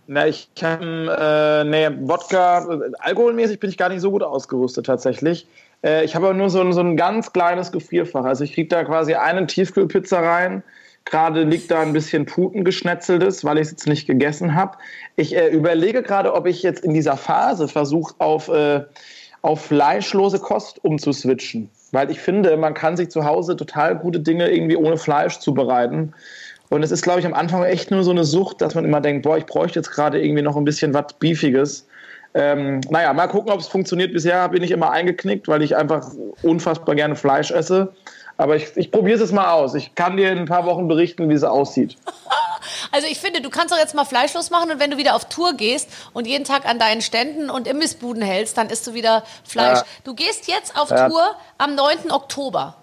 [0.06, 4.86] Na, ich kann, äh, nee, Wodka, äh, alkoholmäßig bin ich gar nicht so gut ausgerüstet
[4.86, 5.46] tatsächlich.
[5.82, 8.24] Äh, ich habe aber nur so ein, so ein ganz kleines Gefrierfach.
[8.24, 10.62] Also ich kriege da quasi eine Tiefkühlpizza rein.
[11.06, 14.78] Gerade liegt da ein bisschen Puten geschnetzeltes, weil ich es jetzt nicht gegessen habe.
[15.16, 18.84] Ich äh, überlege gerade, ob ich jetzt in dieser Phase versuche, auf, äh,
[19.42, 21.70] auf fleischlose Kost umzuswitchen.
[21.92, 26.14] Weil ich finde, man kann sich zu Hause total gute Dinge irgendwie ohne Fleisch zubereiten.
[26.70, 29.00] Und es ist, glaube ich, am Anfang echt nur so eine Sucht, dass man immer
[29.00, 31.86] denkt, boah, ich bräuchte jetzt gerade irgendwie noch ein bisschen was Beefiges.
[32.32, 34.12] Ähm, naja, mal gucken, ob es funktioniert.
[34.12, 36.10] Bisher bin ich immer eingeknickt, weil ich einfach
[36.42, 37.92] unfassbar gerne Fleisch esse.
[38.36, 39.74] Aber ich, ich probiere es mal aus.
[39.74, 41.96] Ich kann dir in ein paar Wochen berichten, wie es aussieht.
[42.92, 45.26] Also ich finde, du kannst doch jetzt mal fleischlos machen und wenn du wieder auf
[45.26, 49.24] Tour gehst und jeden Tag an deinen Ständen und Imbissbuden hältst, dann isst du wieder
[49.44, 49.80] Fleisch.
[49.80, 49.84] Ja.
[50.04, 51.08] Du gehst jetzt auf Ja.
[51.08, 52.10] Tour am 9.
[52.10, 52.76] Oktober.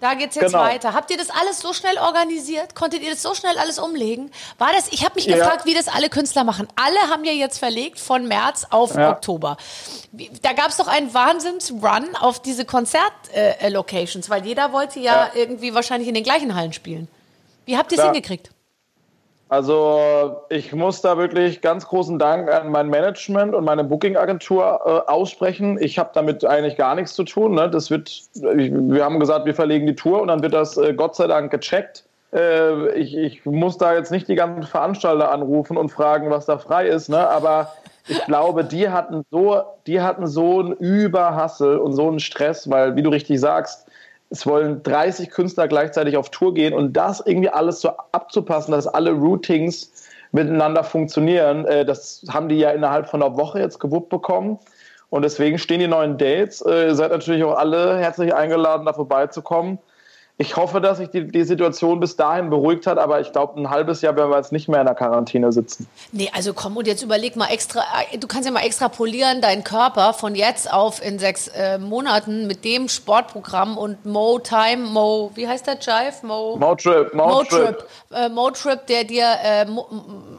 [0.00, 0.60] Da geht's jetzt Genau.
[0.62, 0.94] weiter.
[0.94, 2.76] Habt ihr das alles so schnell organisiert?
[2.76, 4.30] Konntet ihr das so schnell alles umlegen?
[4.56, 4.86] War das?
[4.92, 5.36] Ich habe mich Ja.
[5.36, 6.68] gefragt, wie das alle Künstler machen.
[6.76, 9.10] Alle haben ja jetzt verlegt von März auf Ja.
[9.10, 9.56] Oktober.
[10.42, 15.30] Da gab's doch einen Wahnsinns-Run auf diese Konzert-Locations, weil jeder wollte ja, Ja.
[15.34, 17.08] irgendwie wahrscheinlich in den gleichen Hallen spielen.
[17.66, 18.12] Wie habt ihr es Ja.
[18.12, 18.50] hingekriegt?
[19.48, 25.10] Also ich muss da wirklich ganz großen Dank an mein Management und meine Booking-Agentur äh,
[25.10, 25.78] aussprechen.
[25.80, 27.54] Ich habe damit eigentlich gar nichts zu tun.
[27.54, 27.70] Ne?
[27.70, 31.16] Das wird, wir haben gesagt, wir verlegen die Tour und dann wird das äh, Gott
[31.16, 32.04] sei Dank gecheckt.
[32.32, 36.58] Äh, ich, ich muss da jetzt nicht die ganzen Veranstalter anrufen und fragen, was da
[36.58, 37.08] frei ist.
[37.08, 37.26] Ne?
[37.26, 37.72] Aber
[38.06, 42.96] ich glaube, die hatten so, die hatten so einen Überhassel und so einen Stress, weil,
[42.96, 43.87] wie du richtig sagst,
[44.30, 48.86] es wollen 30 Künstler gleichzeitig auf Tour gehen und das irgendwie alles so abzupassen, dass
[48.86, 49.92] alle Routings
[50.32, 54.58] miteinander funktionieren, äh, das haben die ja innerhalb von einer Woche jetzt gewuppt bekommen.
[55.10, 56.60] Und deswegen stehen die neuen Dates.
[56.60, 59.78] Äh, ihr seid natürlich auch alle herzlich eingeladen, da vorbeizukommen
[60.40, 63.70] ich hoffe, dass sich die, die Situation bis dahin beruhigt hat, aber ich glaube, ein
[63.70, 65.88] halbes Jahr werden wir jetzt nicht mehr in der Quarantäne sitzen.
[66.12, 67.80] Nee, also komm und jetzt überleg mal extra,
[68.12, 72.46] äh, du kannst ja mal extrapolieren deinen Körper von jetzt auf in sechs äh, Monaten
[72.46, 76.24] mit dem Sportprogramm und Mo Time, Mo, wie heißt der Jive?
[76.24, 77.78] Mo, Mo Trip, Mo, Mo Trip.
[77.78, 79.66] Trip, äh, Mo Trip der dir äh,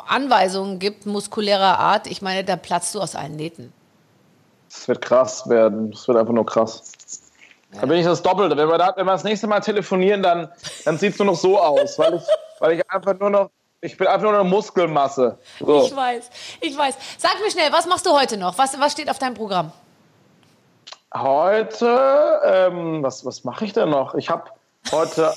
[0.08, 2.08] Anweisungen gibt, muskulärer Art.
[2.08, 3.74] Ich meine, da platzt du aus allen Nähten.
[4.70, 5.92] Es wird krass werden.
[5.94, 6.84] Es wird einfach nur krass.
[7.74, 7.82] Ja.
[7.82, 8.58] Dann bin ich das Doppelte.
[8.58, 10.50] Wenn wir, da, wenn wir das nächste Mal telefonieren, dann,
[10.86, 12.24] dann sieht es nur noch so aus, weil ich,
[12.60, 13.50] weil ich einfach nur noch,
[13.82, 15.38] ich bin einfach nur eine Muskelmasse.
[15.60, 15.84] So.
[15.84, 16.30] Ich weiß,
[16.62, 16.96] ich weiß.
[17.18, 18.58] Sag mir schnell, was machst du heute noch?
[18.58, 19.72] Was, was steht auf deinem Programm?
[21.14, 24.16] Heute, ähm, was, was mache ich denn noch?
[24.16, 24.44] Ich habe
[24.92, 25.34] heute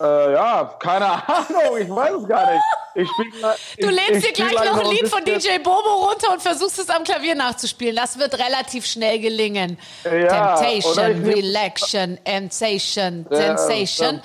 [0.00, 2.62] äh, ja, keine Ahnung, ich weiß es gar nicht.
[2.94, 3.32] Ich spiel,
[3.80, 7.02] du lädst dir gleich noch ein Lied von DJ Bobo runter und versuchst es am
[7.04, 7.96] Klavier nachzuspielen.
[7.96, 9.78] Das wird relativ schnell gelingen.
[10.04, 14.20] Ja, Temptation, Relaxation, Sensation, Sensation.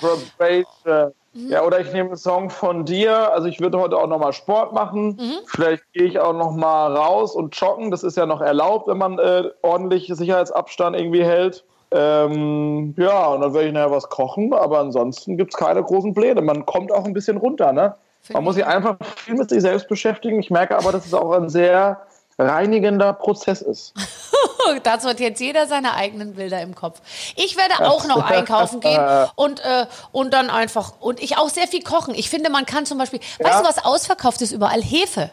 [1.32, 3.32] Ja, oder ich nehme einen Song von dir.
[3.32, 5.16] Also ich würde heute auch nochmal Sport machen.
[5.16, 5.38] Mhm.
[5.46, 7.90] Vielleicht gehe ich auch nochmal raus und joggen.
[7.90, 11.64] Das ist ja noch erlaubt, wenn man äh, ordentlich Sicherheitsabstand irgendwie hält.
[11.92, 16.14] Ähm, ja, und dann werde ich nachher was kochen, aber ansonsten gibt es keine großen
[16.14, 16.40] Pläne.
[16.40, 17.96] Man kommt auch ein bisschen runter, ne?
[18.28, 20.40] Man muss sich einfach viel mit sich selbst beschäftigen.
[20.40, 22.06] Ich merke aber, dass es auch ein sehr
[22.38, 23.94] reinigender Prozess ist.
[24.82, 27.00] Dazu hat jetzt jeder seine eigenen Bilder im Kopf.
[27.36, 29.00] Ich werde auch noch einkaufen gehen
[29.34, 32.14] und, äh, und dann einfach, und ich auch sehr viel kochen.
[32.14, 33.46] Ich finde, man kann zum Beispiel, ja.
[33.46, 34.82] weißt du, was ausverkauft ist überall?
[34.82, 35.30] Hefe.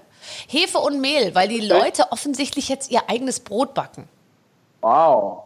[0.48, 4.10] Hefe und Mehl, weil die Leute offensichtlich jetzt ihr eigenes Brot backen.
[4.82, 5.44] Wow.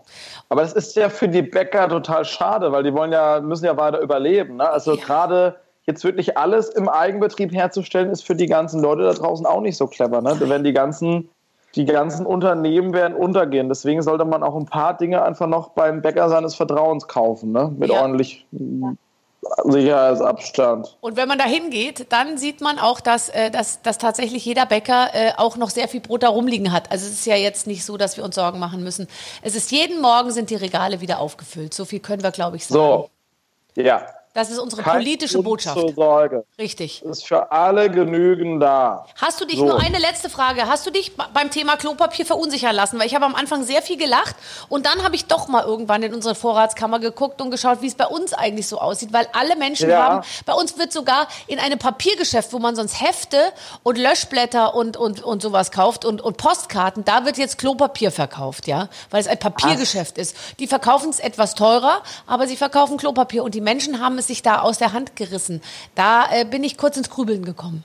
[0.49, 3.77] Aber das ist ja für die Bäcker total schade, weil die wollen ja, müssen ja
[3.77, 4.57] weiter überleben.
[4.57, 4.69] Ne?
[4.69, 5.03] Also ja.
[5.03, 5.59] gerade
[5.91, 9.77] jetzt wirklich alles im Eigenbetrieb herzustellen, ist für die ganzen Leute da draußen auch nicht
[9.77, 10.21] so clever.
[10.21, 10.35] Ne?
[10.39, 11.29] Wenn die ganzen,
[11.75, 13.69] die ganzen Unternehmen werden untergehen.
[13.69, 17.73] Deswegen sollte man auch ein paar Dinge einfach noch beim Bäcker seines Vertrauens kaufen, ne?
[17.77, 18.01] Mit ja.
[18.01, 18.93] ordentlich ja.
[19.63, 20.97] Sicherheitsabstand.
[21.01, 24.65] Und wenn man da hingeht, dann sieht man auch, dass, äh, dass, dass tatsächlich jeder
[24.65, 26.91] Bäcker äh, auch noch sehr viel Brot da rumliegen hat.
[26.91, 29.07] Also es ist ja jetzt nicht so, dass wir uns Sorgen machen müssen.
[29.41, 31.73] Es ist jeden Morgen sind die Regale wieder aufgefüllt.
[31.73, 33.07] So viel können wir, glaube ich, sagen.
[33.75, 34.05] So, ja.
[34.33, 35.77] Das ist unsere Kein politische Grund Botschaft.
[35.77, 36.45] Zur Sorge.
[36.57, 37.03] Richtig.
[37.03, 39.05] Ist für alle genügend da.
[39.19, 39.65] Hast du dich, so.
[39.65, 42.97] nur eine letzte Frage, hast du dich beim Thema Klopapier verunsichern lassen?
[42.97, 44.37] Weil ich habe am Anfang sehr viel gelacht
[44.69, 47.95] und dann habe ich doch mal irgendwann in unsere Vorratskammer geguckt und geschaut, wie es
[47.95, 49.11] bei uns eigentlich so aussieht.
[49.11, 50.01] Weil alle Menschen ja.
[50.01, 53.37] haben, bei uns wird sogar in einem Papiergeschäft, wo man sonst Hefte
[53.83, 58.67] und Löschblätter und, und, und sowas kauft und, und Postkarten, da wird jetzt Klopapier verkauft,
[58.67, 58.87] ja?
[59.09, 60.21] Weil es ein Papiergeschäft Ach.
[60.21, 60.37] ist.
[60.59, 64.41] Die verkaufen es etwas teurer, aber sie verkaufen Klopapier und die Menschen haben es sich
[64.41, 65.61] da aus der Hand gerissen.
[65.95, 67.83] Da äh, bin ich kurz ins Grübeln gekommen.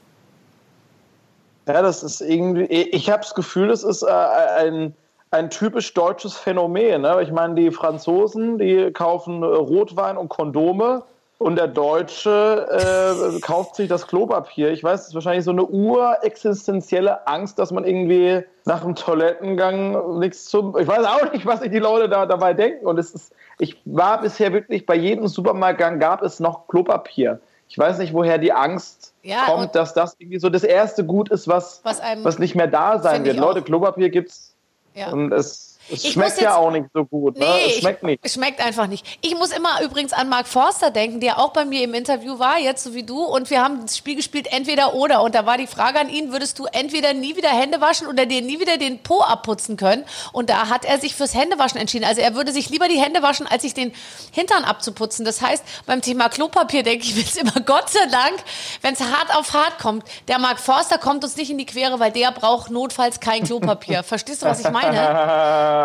[1.67, 4.95] Ja, das ist irgendwie, ich habe das Gefühl, das ist äh, ein,
[5.33, 7.03] ein typisch deutsches Phänomen.
[7.03, 7.23] Ne?
[7.23, 11.03] Ich meine, die Franzosen, die kaufen äh, Rotwein und Kondome
[11.39, 14.71] und der Deutsche äh, kauft sich das Klopapier.
[14.71, 20.19] Ich weiß, es ist wahrscheinlich so eine urexistenzielle Angst, dass man irgendwie nach dem Toilettengang
[20.19, 20.79] nichts zum.
[20.79, 22.87] Ich weiß auch nicht, was sich die Leute da dabei denken.
[22.87, 27.41] Und es ist, ich war bisher wirklich bei jedem Supermarktgang gab es noch Klopapier.
[27.69, 31.31] Ich weiß nicht, woher die Angst ja, kommt, dass das irgendwie so das erste Gut
[31.31, 33.37] ist, was, was, was nicht mehr da sein wird.
[33.37, 34.55] Leute, Klopapier gibt's.
[34.95, 35.11] Ja.
[35.11, 37.39] Und es es ich schmeckt ja auch nicht so gut.
[37.39, 37.45] Ne?
[37.45, 38.21] Nee, es schmeckt nicht.
[38.23, 39.07] Es schmeckt einfach nicht.
[39.23, 42.59] Ich muss immer übrigens an Mark Forster denken, der auch bei mir im Interview war,
[42.59, 43.23] jetzt so wie du.
[43.23, 45.23] Und wir haben das Spiel gespielt, entweder oder.
[45.23, 48.27] Und da war die Frage an ihn, würdest du entweder nie wieder Hände waschen oder
[48.27, 50.05] dir nie wieder den Po abputzen können?
[50.33, 52.05] Und da hat er sich fürs Händewaschen entschieden.
[52.05, 53.93] Also er würde sich lieber die Hände waschen, als sich den
[54.33, 55.25] Hintern abzuputzen.
[55.25, 58.37] Das heißt, beim Thema Klopapier denke ich mir jetzt immer, Gott sei Dank,
[58.83, 62.01] wenn es hart auf hart kommt, der Mark Forster kommt uns nicht in die Quere,
[62.01, 64.03] weil der braucht notfalls kein Klopapier.
[64.03, 64.97] Verstehst du, was ich meine?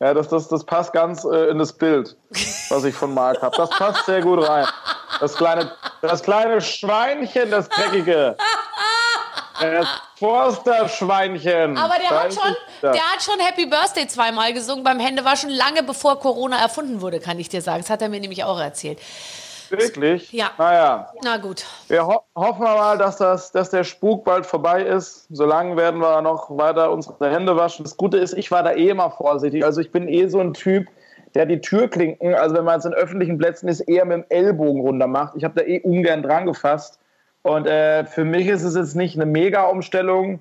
[0.00, 2.16] Ja, das, das, das passt ganz äh, in das Bild,
[2.68, 3.56] was ich von Marc habe.
[3.56, 4.66] Das passt sehr gut rein.
[5.20, 5.70] Das kleine,
[6.02, 8.36] das kleine Schweinchen, das dreckige.
[9.60, 9.86] Das
[10.18, 11.78] Forster-Schweinchen.
[11.78, 16.18] Aber der hat, schon, der hat schon Happy Birthday zweimal gesungen beim Händewaschen, lange bevor
[16.18, 17.82] Corona erfunden wurde, kann ich dir sagen.
[17.82, 18.98] Das hat er mir nämlich auch erzählt.
[19.70, 20.32] Wirklich?
[20.32, 20.50] Ja.
[20.58, 21.12] Naja.
[21.22, 21.64] Na gut.
[21.88, 25.26] Wir ho hoffen mal, dass, das, dass der Spuk bald vorbei ist.
[25.30, 27.84] Solange werden wir noch weiter unsere Hände waschen.
[27.84, 29.64] Das Gute ist, ich war da eh immer vorsichtig.
[29.64, 30.88] Also ich bin eh so ein Typ,
[31.34, 34.80] der die Türklinken, also wenn man jetzt in öffentlichen Plätzen ist, eher mit dem Ellbogen
[34.82, 35.34] runter macht.
[35.36, 36.98] Ich habe da eh ungern dran gefasst.
[37.42, 40.40] Und äh, für mich ist es jetzt nicht eine Mega-Umstellung.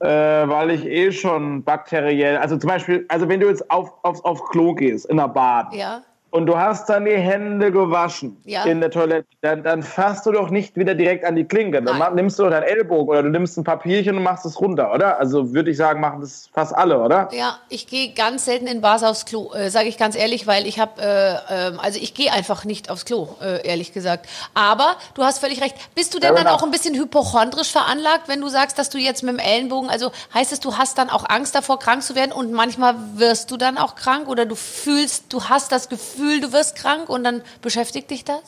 [0.00, 4.24] äh, weil ich eh schon bakteriell, also zum Beispiel, also wenn du jetzt auf, auf,
[4.24, 6.02] auf Klo gehst, in der Bad, Ja.
[6.30, 8.64] Und du hast dann die Hände gewaschen Ja.
[8.64, 11.82] in der Toilette, dann, dann fasst du doch nicht wieder direkt an die Klinke.
[11.82, 12.14] Dann Nein.
[12.16, 15.18] nimmst du doch deinen Ellbogen oder du nimmst ein Papierchen und machst es runter, oder?
[15.18, 17.28] Also würde ich sagen, machen das fast alle, oder?
[17.32, 20.66] Ja, ich gehe ganz selten in Bars aufs Klo, äh, sage ich ganz ehrlich, weil
[20.66, 24.28] ich habe, äh, ähm, also ich gehe einfach nicht aufs Klo, äh, ehrlich gesagt.
[24.54, 25.76] Aber du hast völlig recht.
[25.94, 26.64] Bist du denn Fair dann auch enough.
[26.64, 30.52] ein bisschen hypochondrisch veranlagt, wenn du sagst, dass du jetzt mit dem Ellenbogen, also heißt
[30.52, 33.78] es, du hast dann auch Angst davor, krank zu werden und manchmal wirst du dann
[33.78, 38.10] auch krank oder du fühlst, du hast das Gefühl, du wirst krank und dann beschäftigt
[38.10, 38.42] dich das?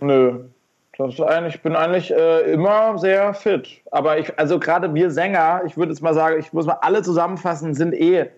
[0.00, 0.44] Nö.
[0.98, 3.68] Das ist eigentlich, ich bin eigentlich äh, immer sehr fit.
[3.90, 7.02] Aber ich, also gerade wir Sänger, ich würde jetzt mal sagen, ich muss mal alle
[7.02, 8.30] zusammenfassen, sind eh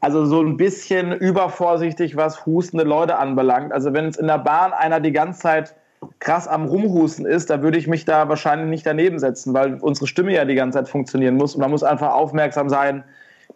[0.00, 3.72] also so ein bisschen übervorsichtig, was hustende Leute anbelangt.
[3.72, 5.74] Also wenn es in der Bahn einer die ganze Zeit
[6.18, 10.06] krass am Rumhusten ist, da würde ich mich da wahrscheinlich nicht daneben setzen, weil unsere
[10.06, 13.04] Stimme ja die ganze Zeit funktionieren muss und man muss einfach aufmerksam sein,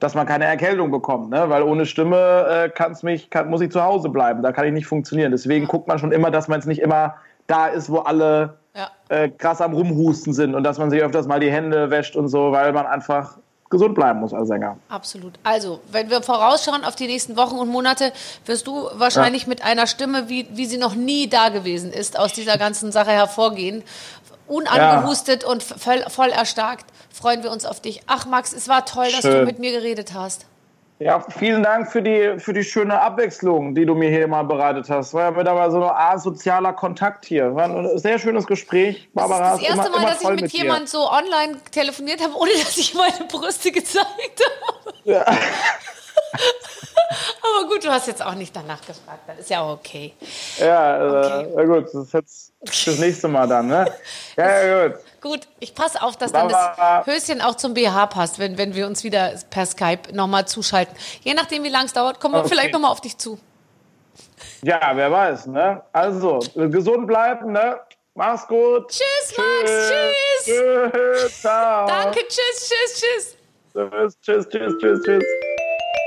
[0.01, 1.49] dass man keine Erkältung bekommt, ne?
[1.49, 4.73] weil ohne Stimme äh, kann's mich, kann, muss ich zu Hause bleiben, da kann ich
[4.73, 5.33] nicht funktionieren.
[5.33, 7.15] Deswegen guckt man schon immer, dass man es nicht immer
[7.47, 8.89] da ist, wo alle Ja.
[9.09, 12.29] äh, krass am Rumhusten sind und dass man sich öfters mal die Hände wäscht und
[12.29, 13.39] so, weil man einfach
[13.71, 14.77] gesund bleiben muss als Sänger.
[14.89, 15.35] Absolut.
[15.43, 18.13] Also, wenn wir vorausschauen auf die nächsten Wochen und Monate,
[18.47, 22.33] wirst du wahrscheinlich mit einer Stimme, wie, wie sie noch nie da gewesen ist, aus
[22.33, 23.83] dieser ganzen Sache hervorgehen.
[24.47, 26.85] Unangehustet und voll, voll erstarkt.
[27.25, 28.03] Freuen wir uns auf dich.
[28.07, 29.47] Ach, Max, es war toll, dass du Schön.
[29.47, 30.45] mit mir geredet hast.
[30.99, 34.91] Ja, vielen Dank für die, für die schöne Abwechslung, die du mir hier mal bereitet
[34.91, 35.15] hast.
[35.15, 37.55] War ja wieder mal so eine Art sozialer Kontakt hier.
[37.55, 39.09] War ein sehr schönes Gespräch.
[39.15, 41.57] Das Barbara ist das erste immer, Mal, immer dass ich mit, mit jemand so online
[41.71, 44.95] telefoniert habe, ohne dass ich meine Brüste gezeigt habe.
[45.05, 45.25] Ja.
[47.59, 49.21] Aber gut, du hast jetzt auch nicht danach gefragt.
[49.27, 50.15] Das ist ja auch okay.
[50.59, 51.63] Ja, Okay.
[51.63, 52.53] äh, gut, das ist jetzt
[52.87, 53.87] das nächste Mal dann, ne?
[54.37, 54.99] Ja, ja, gut.
[55.21, 57.07] Gut, ich passe auf, dass dann das.
[57.07, 60.95] Höschen auch zum BH passt, wenn, wenn wir uns wieder per Skype nochmal zuschalten.
[61.23, 62.49] Je nachdem, wie lang es dauert, kommen wir Okay.
[62.51, 63.39] vielleicht nochmal auf dich zu.
[64.63, 65.83] Ja, wer weiß, ne?
[65.93, 67.81] Also, gesund bleiben, ne?
[68.15, 68.89] Mach's gut.
[68.91, 70.45] Tschüss, Max, tschüss.
[70.45, 71.87] Tschüss, ciao.
[71.87, 73.37] Danke, tschüss, tschüss, tschüss.
[73.73, 75.25] Tschüss, tschüss, tschüss, tschüss, tschüss.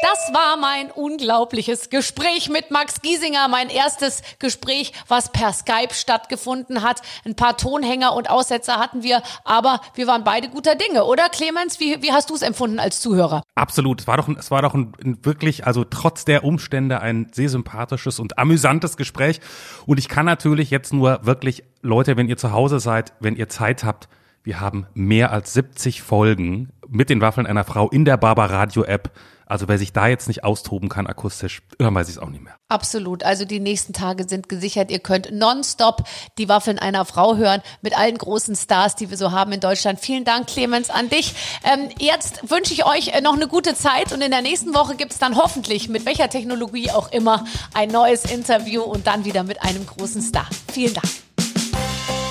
[0.01, 6.83] Das war mein unglaubliches Gespräch mit Max Giesinger, mein erstes Gespräch, was per Skype stattgefunden
[6.83, 7.01] hat.
[7.25, 11.79] Ein paar Tonhänger und Aussetzer hatten wir, aber wir waren beide guter Dinge, oder Clemens?
[11.79, 13.43] Wie, wie hast du es empfunden als Zuhörer?
[13.55, 14.01] Absolut.
[14.01, 17.49] Es war doch, es war doch ein, ein wirklich, also trotz der Umstände ein sehr
[17.49, 19.39] sympathisches und amüsantes Gespräch.
[19.85, 23.49] Und ich kann natürlich jetzt nur wirklich, Leute, wenn ihr zu Hause seid, wenn ihr
[23.49, 24.09] Zeit habt,
[24.43, 28.83] wir haben mehr als 70 Folgen mit den Waffeln einer Frau in der Barber Radio
[28.83, 29.11] App.
[29.49, 32.43] Also wer sich da jetzt nicht austoben kann akustisch, dann weiß ich es auch nicht
[32.43, 32.55] mehr.
[32.67, 33.23] Absolut.
[33.23, 34.91] Also die nächsten Tage sind gesichert.
[34.91, 36.03] Ihr könnt nonstop
[36.37, 40.01] die Waffeln einer Frau hören mit allen großen Stars, die wir so haben in Deutschland.
[40.01, 41.33] Vielen Dank, Clemens, an dich.
[41.63, 44.95] Ähm, jetzt wünsche ich euch äh, noch eine gute Zeit und in der nächsten Woche
[44.95, 49.43] gibt es dann hoffentlich, mit welcher Technologie auch immer, ein neues Interview und dann wieder
[49.43, 50.47] mit einem großen Star.
[50.73, 51.07] Vielen Dank.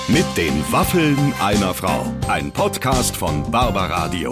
[0.07, 2.05] Mit den Waffeln einer Frau.
[2.27, 4.31] Ein Podcast von Barbaradio.